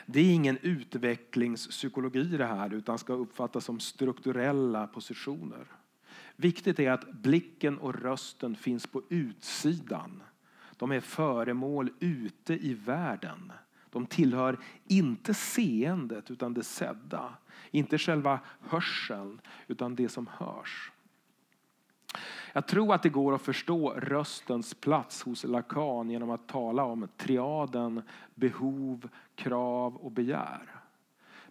[0.06, 5.68] Det är ingen utvecklingspsykologi det här utan ska uppfattas som strukturella positioner.
[6.36, 10.24] Viktigt är att blicken och rösten finns på utsidan.
[10.78, 13.52] De är föremål ute i världen.
[13.90, 17.34] De tillhör inte seendet utan det sedda.
[17.72, 20.92] Inte själva hörseln utan det som hörs.
[22.54, 27.08] Jag tror att det går att förstå röstens plats hos Lacan genom att tala om
[27.18, 28.02] triaden
[28.36, 30.76] behov, krav och begär.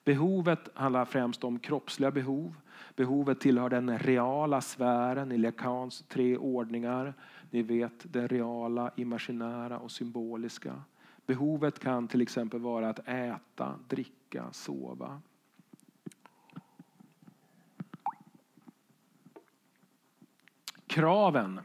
[0.05, 2.55] Behovet handlar främst om kroppsliga behov.
[2.97, 7.15] Behovet tillhör den reala sfären i Lacans tre ordningar.
[7.51, 10.83] Ni vet det reala, imaginära och symboliska.
[11.27, 15.21] Behovet kan till exempel vara att äta, dricka, sova.
[20.87, 21.61] Kraven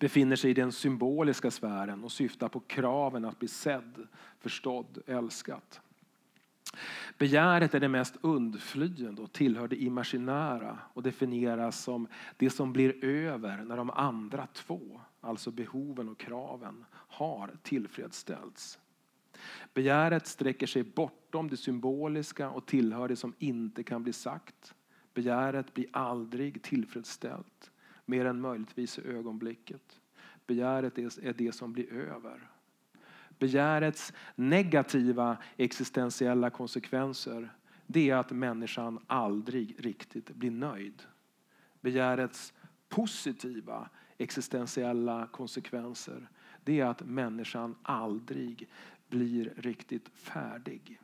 [0.00, 4.06] befinner sig i den symboliska sfären och syftar på kraven att bli sedd,
[4.40, 5.62] förstådd, älskad.
[7.18, 13.04] Begäret är det mest undflyende och tillhör det imaginära och definieras som det som blir
[13.04, 18.78] över när de andra två, alltså behoven och kraven, har tillfredsställts.
[19.74, 24.74] Begäret sträcker sig bortom det symboliska och tillhör det som inte kan bli sagt.
[25.14, 27.70] Begäret blir aldrig tillfredsställt,
[28.04, 30.00] mer än möjligtvis i ögonblicket.
[30.46, 32.50] Begäret är det som blir över.
[33.38, 37.52] Begärets negativa existentiella konsekvenser
[37.86, 41.02] det är att människan aldrig riktigt blir nöjd.
[41.80, 42.52] Begärets
[42.88, 46.28] positiva existentiella konsekvenser
[46.64, 48.68] det är att människan aldrig
[49.08, 51.00] blir riktigt färdig.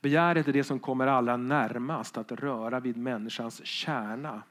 [0.00, 4.42] Begäret är det som kommer allra närmast att röra vid människans kärna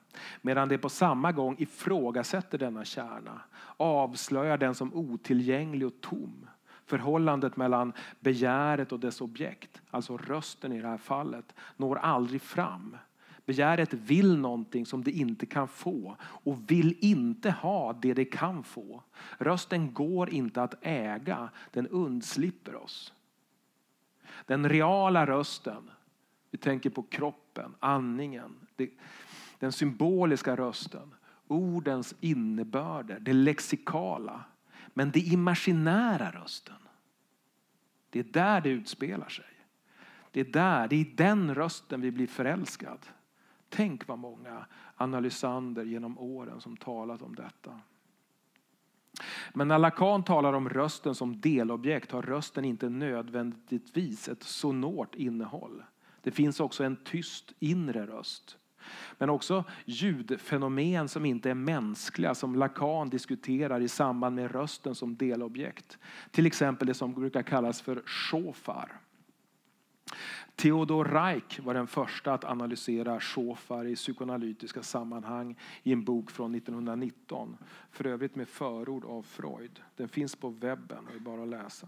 [0.41, 3.41] medan det på samma gång ifrågasätter denna kärna,
[3.78, 6.47] avslöjar den som otillgänglig och tom.
[6.86, 12.97] Förhållandet mellan begäret och dess objekt, alltså rösten i det här fallet, når aldrig fram.
[13.45, 18.63] Begäret vill någonting som det inte kan få och vill inte ha det det kan
[18.63, 19.03] få.
[19.38, 23.13] Rösten går inte att äga, den undslipper oss.
[24.45, 25.89] Den reala rösten,
[26.51, 28.55] vi tänker på kroppen, andningen,
[29.60, 31.16] den symboliska rösten,
[31.47, 34.43] ordens innebörder, det lexikala.
[34.88, 36.76] Men det imaginära rösten,
[38.10, 39.45] det är där det utspelar sig.
[40.32, 42.99] Det är där, det är i den rösten vi blir förälskad.
[43.70, 47.80] Tänk vad många analysander genom åren som talat om detta.
[49.53, 55.84] Men när Lacan talar om rösten som delobjekt har rösten inte nödvändigtvis ett sonort innehåll.
[56.22, 58.58] Det finns också en tyst inre röst.
[59.17, 65.15] Men också ljudfenomen som inte är mänskliga som Lacan diskuterar i samband med rösten som
[65.15, 65.97] delobjekt.
[66.31, 68.99] Till exempel det som brukar kallas för shofar.
[70.55, 76.55] Theodor Reich var den första att analysera shofar i psykoanalytiska sammanhang i en bok från
[76.55, 77.57] 1919.
[77.91, 79.81] För övrigt med förord av Freud.
[79.95, 81.88] Den finns på webben och är bara att läsa.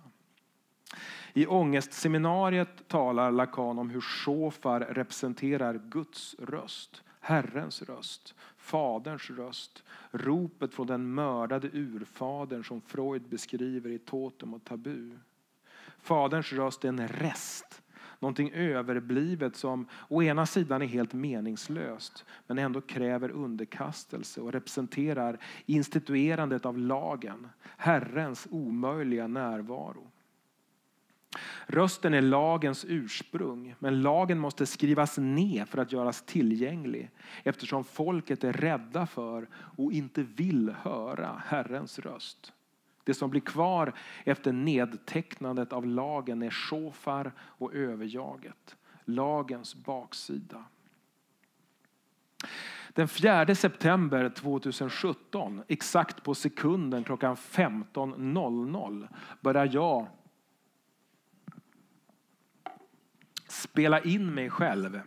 [1.33, 10.73] I ångestseminariet talar Lacan om hur shofar representerar Guds röst, Herrens röst, Faderns röst, ropet
[10.73, 15.11] från den mördade urfadern som Freud beskriver i Totem och tabu.
[16.01, 17.81] Faderns röst är en rest,
[18.19, 25.37] någonting överblivet som å ena sidan är helt meningslöst men ändå kräver underkastelse och representerar
[25.65, 30.11] instituerandet av lagen, Herrens omöjliga närvaro.
[31.67, 37.11] Rösten är lagens ursprung, men lagen måste skrivas ner för att göras tillgänglig
[37.43, 42.53] eftersom folket är rädda för och inte vill höra Herrens röst.
[43.03, 48.75] Det som blir kvar efter nedtecknandet av lagen är shofar och överjaget,
[49.05, 50.63] lagens baksida.
[52.93, 59.07] Den 4 september 2017, exakt på sekunden klockan 15.00,
[59.41, 60.07] börjar jag
[63.51, 65.01] spela in mig själv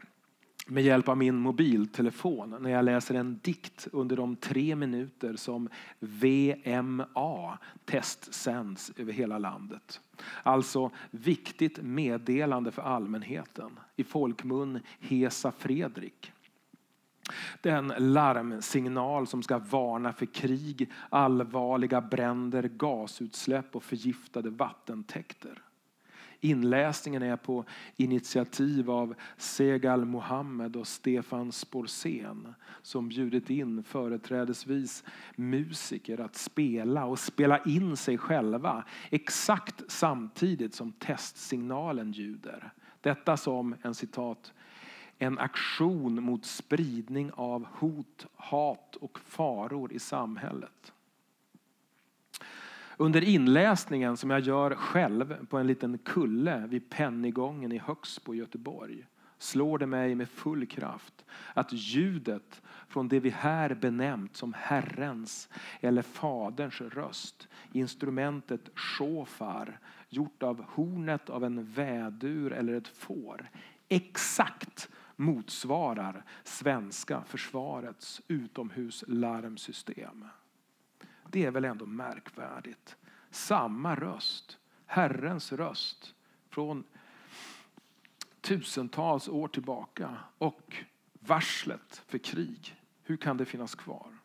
[0.66, 5.68] med hjälp av min mobiltelefon när jag läser en dikt under de tre minuter som
[6.01, 10.01] VMA testsänds över hela landet.
[10.43, 13.78] Alltså viktigt meddelande för allmänheten.
[13.97, 16.32] I folkmun Hesa Fredrik.
[17.61, 25.62] Den larmsignal som ska varna för krig, allvarliga bränder, gasutsläpp och förgiftade vattentäkter.
[26.45, 27.64] Inläsningen är på
[27.97, 35.05] initiativ av Segal Mohammed och Stefan Sporsén som bjudit in företrädesvis
[35.36, 42.72] musiker att spela och spela in sig själva exakt samtidigt som testsignalen ljuder.
[43.01, 44.53] Detta som en citat
[45.18, 50.93] en aktion mot spridning av hot, hat och faror i samhället.
[52.97, 59.07] Under inläsningen som jag gör själv på en liten kulle vid Pennygången i Högsbo, Göteborg
[59.38, 61.24] slår det mig med full kraft
[61.55, 65.49] att ljudet från det vi här benämnt som Herrens
[65.80, 69.78] eller Faderns röst, instrumentet shofar,
[70.09, 73.51] gjort av hornet av en vädur eller ett får,
[73.88, 80.24] exakt motsvarar svenska försvarets utomhuslarmsystem.
[81.33, 82.97] Det är väl ändå märkvärdigt.
[83.30, 86.14] Samma röst, Herrens röst
[86.49, 86.85] från
[88.41, 90.76] tusentals år tillbaka och
[91.12, 92.76] varslet för krig.
[93.03, 94.18] Hur kan det finnas kvar?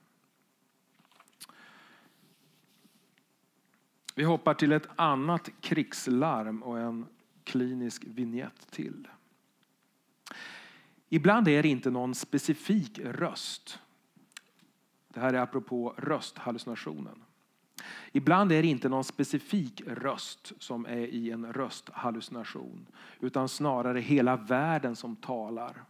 [4.15, 7.05] Vi hoppar till ett annat krigslarm och en
[7.43, 9.07] klinisk vignett till.
[11.09, 13.79] Ibland är det inte någon specifik röst.
[15.17, 17.23] Det här är apropå rösthallucinationen.
[18.11, 22.87] Ibland är det inte någon specifik röst som är i en rösthallucination
[23.19, 25.83] utan snarare hela världen som talar.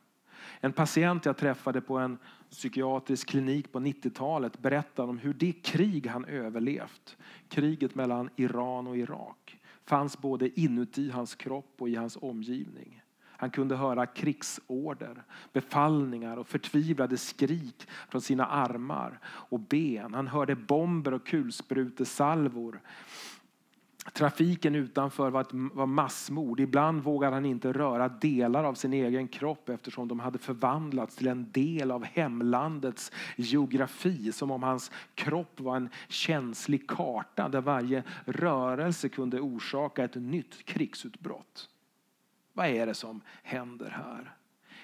[0.60, 2.18] En patient jag träffade på en
[2.50, 7.18] psykiatrisk klinik på 90-talet berättade om hur det krig han överlevt,
[7.50, 13.02] kriget mellan Iran och Irak, fanns både inuti hans kropp och i hans omgivning.
[13.38, 15.24] Han kunde höra krigsorder,
[15.54, 20.14] befallningar och förtvivlade skrik från sina armar och ben.
[20.14, 22.82] Han hörde bomber och kulsprutesalvor.
[24.14, 26.60] Trafiken utanför var, ett, var massmord.
[26.60, 31.28] Ibland vågade han inte röra delar av sin egen kropp eftersom de hade förvandlats till
[31.28, 34.32] en del av hemlandets geografi.
[34.32, 40.66] Som om hans kropp var en känslig karta där varje rörelse kunde orsaka ett nytt
[40.66, 41.70] krigsutbrott.
[42.58, 44.36] Vad är det som händer här?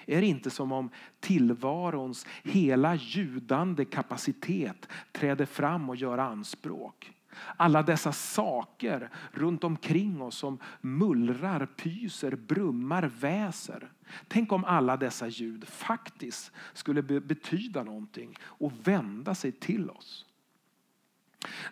[0.06, 7.12] Är det inte som om tillvarons hela ljudande kapacitet träder fram och gör anspråk?
[7.56, 13.92] Alla dessa saker runt omkring oss som mullrar, pyser, brummar, väser.
[14.28, 20.26] Tänk om alla dessa ljud faktiskt skulle betyda någonting och vända sig till oss.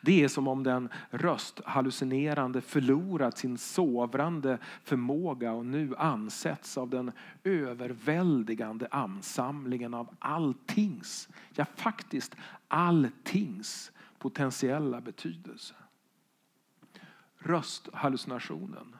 [0.00, 7.12] Det är som om den rösthallucinerande förlorat sin sovrande förmåga och nu ansätts av den
[7.44, 12.36] överväldigande ansamlingen av alltings, ja faktiskt
[12.68, 15.74] alltings potentiella betydelse.
[17.38, 18.96] Rösthallucinationen,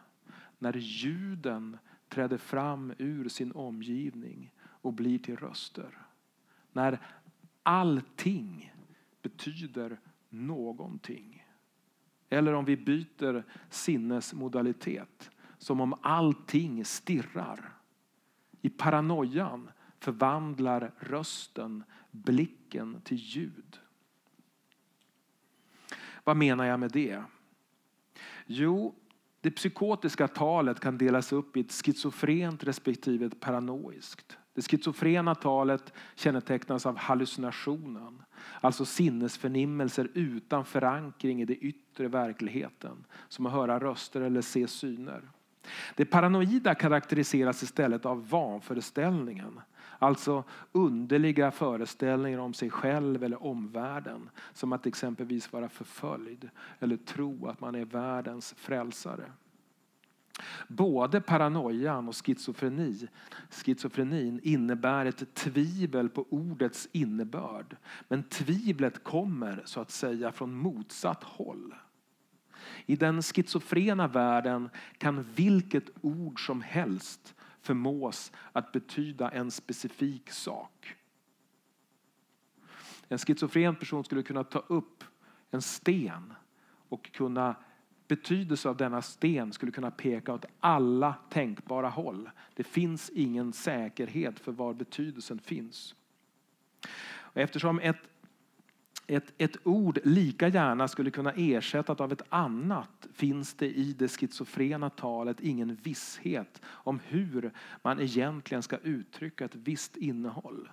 [0.59, 5.99] när ljuden träder fram ur sin omgivning och blir till röster.
[6.73, 7.01] När
[7.63, 8.75] allting
[9.23, 9.99] betyder
[10.33, 11.47] någonting.
[12.29, 17.73] Eller om vi byter sinnesmodalitet, som om allting stirrar.
[18.63, 23.81] I paranoian förvandlar rösten blicken till ljud.
[26.25, 27.23] Vad menar jag med det?
[28.47, 28.95] Jo,
[29.43, 34.39] det psykotiska talet kan delas upp i ett schizofrent respektive ett paranoiskt.
[34.55, 38.23] Det schizofrena talet kännetecknas av hallucinationen,
[38.61, 45.23] alltså sinnesförnimmelser utan förankring i den yttre verkligheten, som att höra röster eller se syner.
[45.97, 49.61] Det paranoida karaktäriseras istället av vanföreställningen,
[50.03, 56.51] alltså underliga föreställningar om sig själv eller omvärlden, som att exempelvis vara förföljd
[56.81, 59.33] eller tro att man är världens frälsare.
[60.69, 63.09] Både paranoian och schizofreni,
[63.51, 67.77] schizofrenin innebär ett tvivel på ordets innebörd.
[68.09, 71.75] Men tvivlet kommer så att säga från motsatt håll.
[72.87, 80.97] I den schizofrena världen kan vilket ord som helst förmås att betyda en specifik sak.
[83.09, 85.05] En schizofren person skulle kunna ta upp
[85.51, 86.35] en sten
[86.89, 87.55] och kunna
[88.09, 92.31] betydelse av denna sten skulle kunna peka åt alla tänkbara håll.
[92.55, 95.95] Det finns ingen säkerhet för var betydelsen finns.
[97.35, 97.97] Eftersom ett,
[99.17, 104.09] ett, ett ord lika gärna skulle kunna ersättas av ett annat finns det i det
[104.09, 107.53] schizofrena talet ingen visshet om hur
[107.83, 110.69] man egentligen ska uttrycka ett visst innehåll.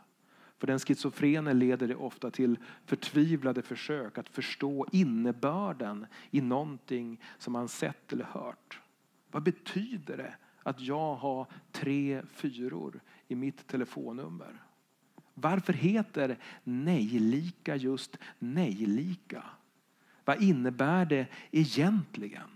[0.58, 7.54] För den schizofrene leder det ofta till förtvivlade försök att förstå innebörden i någonting som
[7.54, 8.80] man sett eller hört.
[9.32, 14.69] Vad betyder det att jag har tre fyror i mitt telefonnummer?
[15.42, 19.44] Varför heter nejlika just nejlika?
[20.26, 22.50] Vad innebär det egentligen?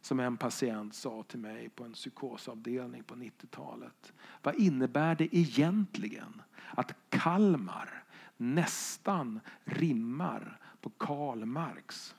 [0.00, 4.12] Som en patient sa till mig på en psykosavdelning på 90-talet.
[4.42, 8.04] Vad innebär det egentligen att Kalmar
[8.36, 12.14] nästan rimmar på Karl Marx?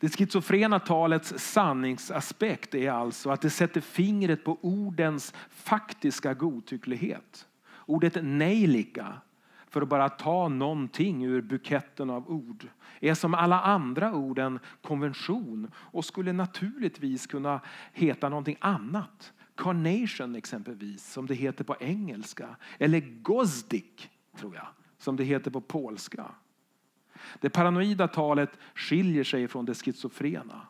[0.00, 7.46] Det schizofrena talets sanningsaspekt är alltså att det sätter fingret på ordens faktiska godtycklighet.
[7.86, 9.14] Ordet nejlika,
[9.68, 12.68] för att bara ta någonting ur buketten av ord,
[13.00, 17.60] är som alla andra ord en konvention och skulle naturligtvis kunna
[17.92, 19.32] heta någonting annat.
[19.54, 22.56] Carnation exempelvis, som det heter på engelska.
[22.78, 24.66] Eller gozdik, tror jag,
[24.98, 26.34] som det heter på polska.
[27.40, 30.60] Det paranoida talet skiljer sig från det schizofrena.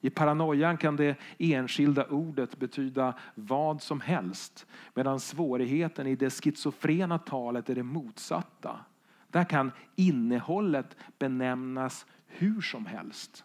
[0.00, 7.18] I paranoian kan det enskilda ordet betyda vad som helst medan svårigheten i det schizofrena
[7.18, 8.80] talet är det motsatta.
[9.28, 13.44] Där kan innehållet benämnas hur som helst.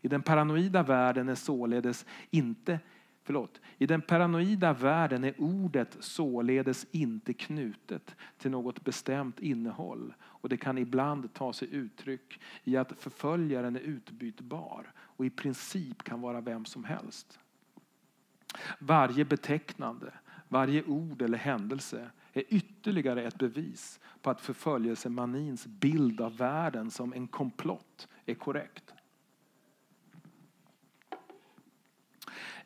[0.00, 2.78] I den paranoida världen är således inte
[3.28, 3.60] Förlåt.
[3.78, 10.56] I den paranoida världen är ordet således inte knutet till något bestämt innehåll och det
[10.56, 16.40] kan ibland ta sig uttryck i att förföljaren är utbytbar och i princip kan vara
[16.40, 17.38] vem som helst.
[18.78, 20.12] Varje betecknande,
[20.48, 27.12] varje ord eller händelse är ytterligare ett bevis på att förföljelsemanins bild av världen som
[27.12, 28.94] en komplott är korrekt.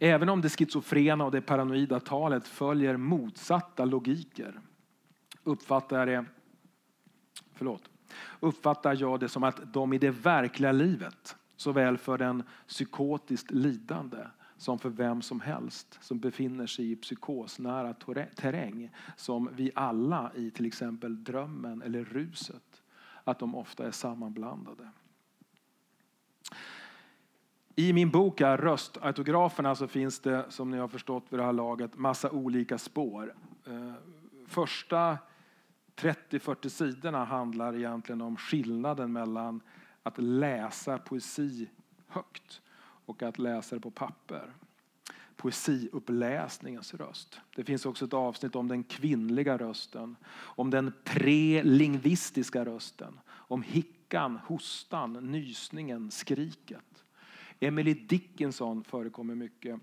[0.05, 4.61] Även om det schizofrena och det paranoida talet följer motsatta logiker
[5.45, 6.25] uppfattar jag det,
[7.53, 7.91] förlåt,
[8.41, 14.19] uppfattar jag det som att de i det verkliga livet, såväl för den psykotiskt lidande
[14.57, 17.95] som för vem som helst som befinner sig i psykosnära
[18.37, 22.83] terräng, som vi alla i till exempel drömmen eller ruset,
[23.25, 24.89] att de ofta är sammanblandade.
[27.77, 31.53] I min bok är Röstautograferna så finns det, som ni har förstått vid det här
[31.53, 33.35] laget, massa olika spår.
[33.67, 33.93] Eh,
[34.47, 35.19] första
[35.97, 39.61] 30-40 sidorna handlar egentligen om skillnaden mellan
[40.03, 41.69] att läsa poesi
[42.07, 42.61] högt
[43.07, 44.53] och att läsa det på papper.
[45.37, 47.41] Poesiuppläsningens röst.
[47.57, 54.39] Det finns också ett avsnitt om den kvinnliga rösten, om den prelingvistiska rösten, om hickan,
[54.47, 56.92] hostan, nysningen, skriket.
[57.63, 59.81] Emily Dickinson förekommer mycket.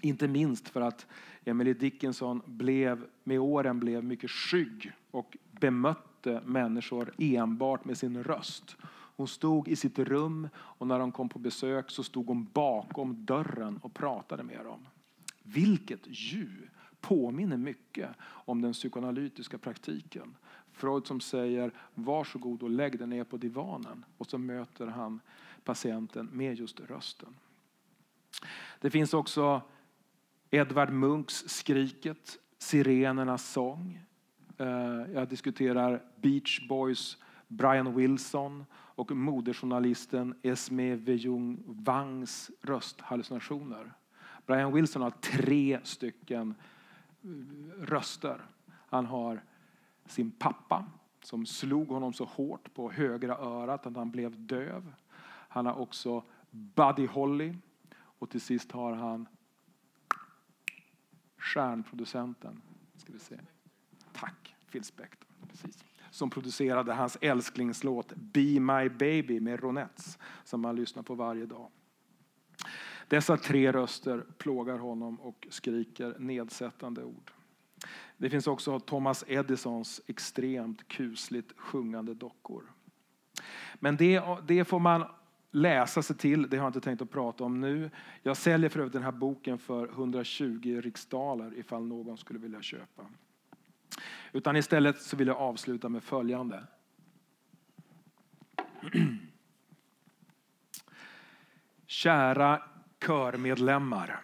[0.00, 1.06] Inte minst för att
[1.44, 8.76] Emily Dickinson blev, med åren blev mycket skygg och bemötte människor enbart med sin röst.
[9.16, 13.24] Hon stod i sitt rum och när de kom på besök så stod hon bakom
[13.24, 14.86] dörren och pratade med dem.
[15.42, 16.50] Vilket ju
[17.00, 20.36] påminner mycket om den psykoanalytiska praktiken.
[20.72, 25.20] Freud som säger varsågod och lägg dig ner på divanen och så möter han
[25.64, 27.36] patienten med just rösten.
[28.80, 29.62] Det finns också
[30.50, 34.00] Edvard Munchs Skriket, Sirenernas sång.
[34.56, 34.66] Eh,
[35.14, 43.92] jag diskuterar Beach Boys Brian Wilson och moderjournalisten Esme Vejung Wangs rösthallucinationer.
[44.46, 46.54] Brian Wilson har tre stycken
[47.22, 47.28] eh,
[47.82, 48.40] röster.
[48.88, 49.42] Han har
[50.06, 50.84] sin pappa
[51.22, 54.92] som slog honom så hårt på högra örat att han blev döv.
[55.52, 57.54] Han har också Buddy Holly
[57.92, 59.28] och till sist har han
[61.36, 62.62] stjärnproducenten.
[62.96, 63.40] Ska vi se.
[64.12, 65.28] Tack, Phil Spector.
[65.48, 65.84] Precis.
[66.10, 71.70] Som producerade hans älsklingslåt Be My Baby med Ronettes som man lyssnar på varje dag.
[73.08, 77.30] Dessa tre röster plågar honom och skriker nedsättande ord.
[78.16, 82.72] Det finns också Thomas Edisons extremt kusligt sjungande dockor.
[83.74, 85.04] Men det, det får man
[85.50, 87.90] läsa sig till, det har jag inte tänkt att prata om nu.
[88.22, 93.06] Jag säljer för övrigt den här boken för 120 riksdaler ifall någon skulle vilja köpa.
[94.32, 96.66] Utan istället så vill jag avsluta med följande.
[101.86, 102.62] Kära
[103.06, 104.20] körmedlemmar.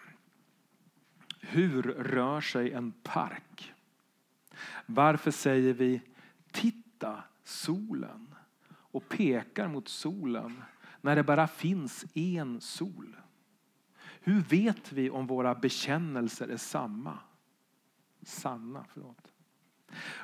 [1.41, 3.73] Hur rör sig en park?
[4.85, 6.01] Varför säger vi
[6.51, 8.35] titta solen
[8.69, 10.61] och pekar mot solen
[11.07, 13.15] när det bara finns en sol?
[14.19, 17.19] Hur vet vi om våra bekännelser är samma?
[18.21, 19.33] Sanna, förlåt.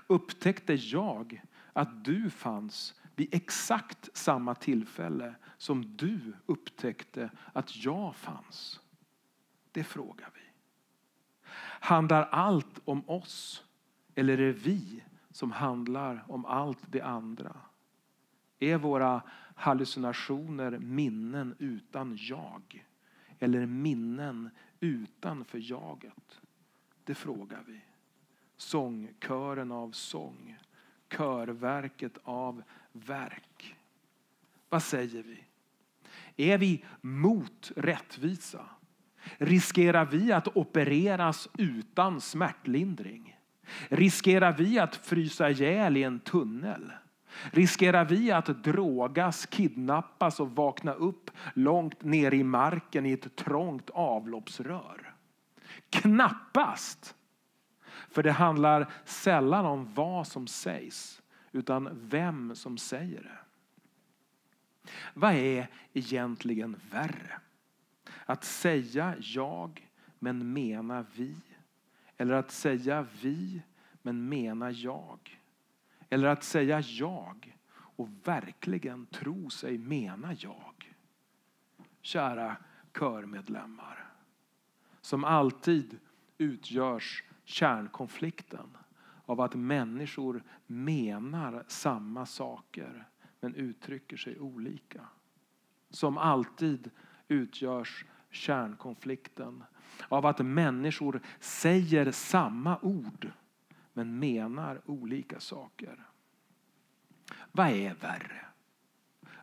[0.08, 1.42] Upptäckte jag
[1.74, 8.80] att du fanns vid exakt samma tillfälle som du upptäckte att jag fanns?
[9.72, 10.42] Det frågar vi.
[11.80, 13.64] Handlar allt om oss
[14.16, 17.56] eller är det vi som handlar om allt det andra?
[18.60, 19.22] Är våra
[19.56, 22.86] hallucinationer minnen utan jag?
[23.40, 24.50] Eller minnen
[24.80, 26.42] utanför jaget?
[27.04, 27.82] Det frågar vi.
[28.58, 30.58] Sångkören av sång,
[31.10, 33.76] körverket av verk.
[34.70, 35.44] Vad säger vi?
[36.52, 38.66] Är vi mot rättvisa?
[39.38, 43.40] Riskerar vi att opereras utan smärtlindring?
[43.90, 46.92] Riskerar vi att frysa ihjäl i en tunnel?
[47.52, 53.90] Riskerar vi att drogas, kidnappas och vakna upp långt ner i marken i ett trångt
[53.90, 55.14] avloppsrör?
[55.90, 57.16] Knappast!
[58.10, 61.22] För det handlar sällan om vad som sägs,
[61.52, 63.38] utan vem som säger det.
[65.14, 67.40] Vad är egentligen värre?
[68.26, 71.36] Att säga jag men mena vi?
[72.18, 73.62] Eller att säga vi
[74.02, 75.40] men mena jag?
[76.14, 80.94] Eller att säga jag och verkligen tro sig mena jag?
[82.02, 82.58] Kära
[83.00, 84.12] körmedlemmar,
[85.02, 86.00] som alltid
[86.38, 88.78] utgörs kärnkonflikten
[89.26, 93.08] av att människor menar samma saker
[93.40, 95.08] men uttrycker sig olika.
[95.90, 96.92] Som alltid
[97.28, 99.64] utgörs kärnkonflikten
[100.10, 103.32] av att människor säger samma ord
[103.94, 106.08] men menar olika saker.
[107.52, 108.46] Vad är värre?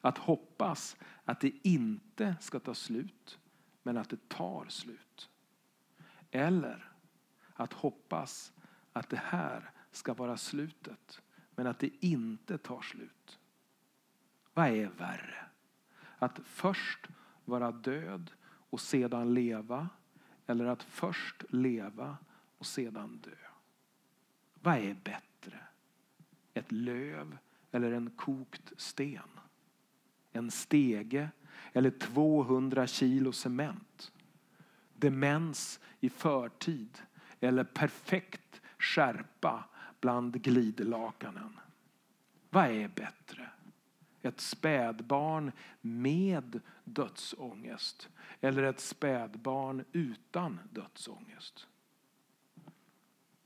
[0.01, 3.39] Att hoppas att det inte ska ta slut
[3.83, 5.31] men att det tar slut.
[6.31, 6.93] Eller
[7.55, 8.53] att hoppas
[8.93, 11.23] att det här ska vara slutet
[11.55, 13.39] men att det inte tar slut.
[14.55, 15.47] Vad är värre?
[16.19, 17.07] Att först
[17.45, 19.89] vara död och sedan leva
[20.47, 22.17] eller att först leva
[22.59, 23.50] och sedan dö?
[24.63, 25.59] Vad är bättre?
[26.55, 27.39] Ett löv
[27.73, 29.41] eller en kokt sten?
[30.33, 31.29] En stege
[31.73, 34.13] eller 200 kilo cement?
[34.95, 37.03] Demens i förtid
[37.41, 39.65] eller perfekt skärpa
[40.01, 41.61] bland glidlakanen?
[42.51, 43.51] Vad är bättre?
[44.23, 48.09] Ett spädbarn med dödsångest
[48.41, 51.67] eller ett spädbarn utan dödsångest?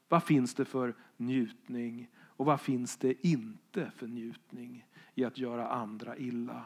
[0.08, 5.68] Vad finns det för njutning och vad finns det inte för njutning i att göra
[5.68, 6.64] andra illa?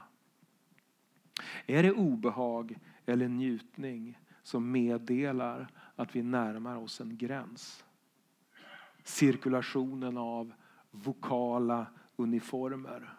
[1.67, 7.85] Är det obehag eller njutning som meddelar att vi närmar oss en gräns?
[9.05, 10.53] Cirkulationen av
[10.91, 11.87] vokala
[12.17, 13.15] uniformer.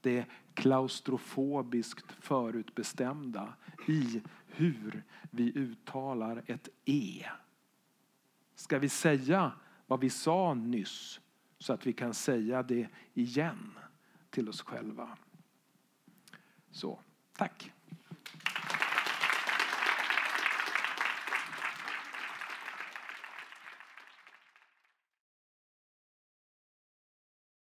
[0.00, 3.54] Det klaustrofobiskt förutbestämda
[3.88, 7.24] i hur vi uttalar ett E.
[8.54, 9.52] Ska vi säga
[9.92, 11.20] vad vi sa nyss
[11.58, 13.78] så att vi kan säga det igen
[14.30, 15.18] till oss själva?
[16.70, 17.00] Så,
[17.36, 17.72] tack.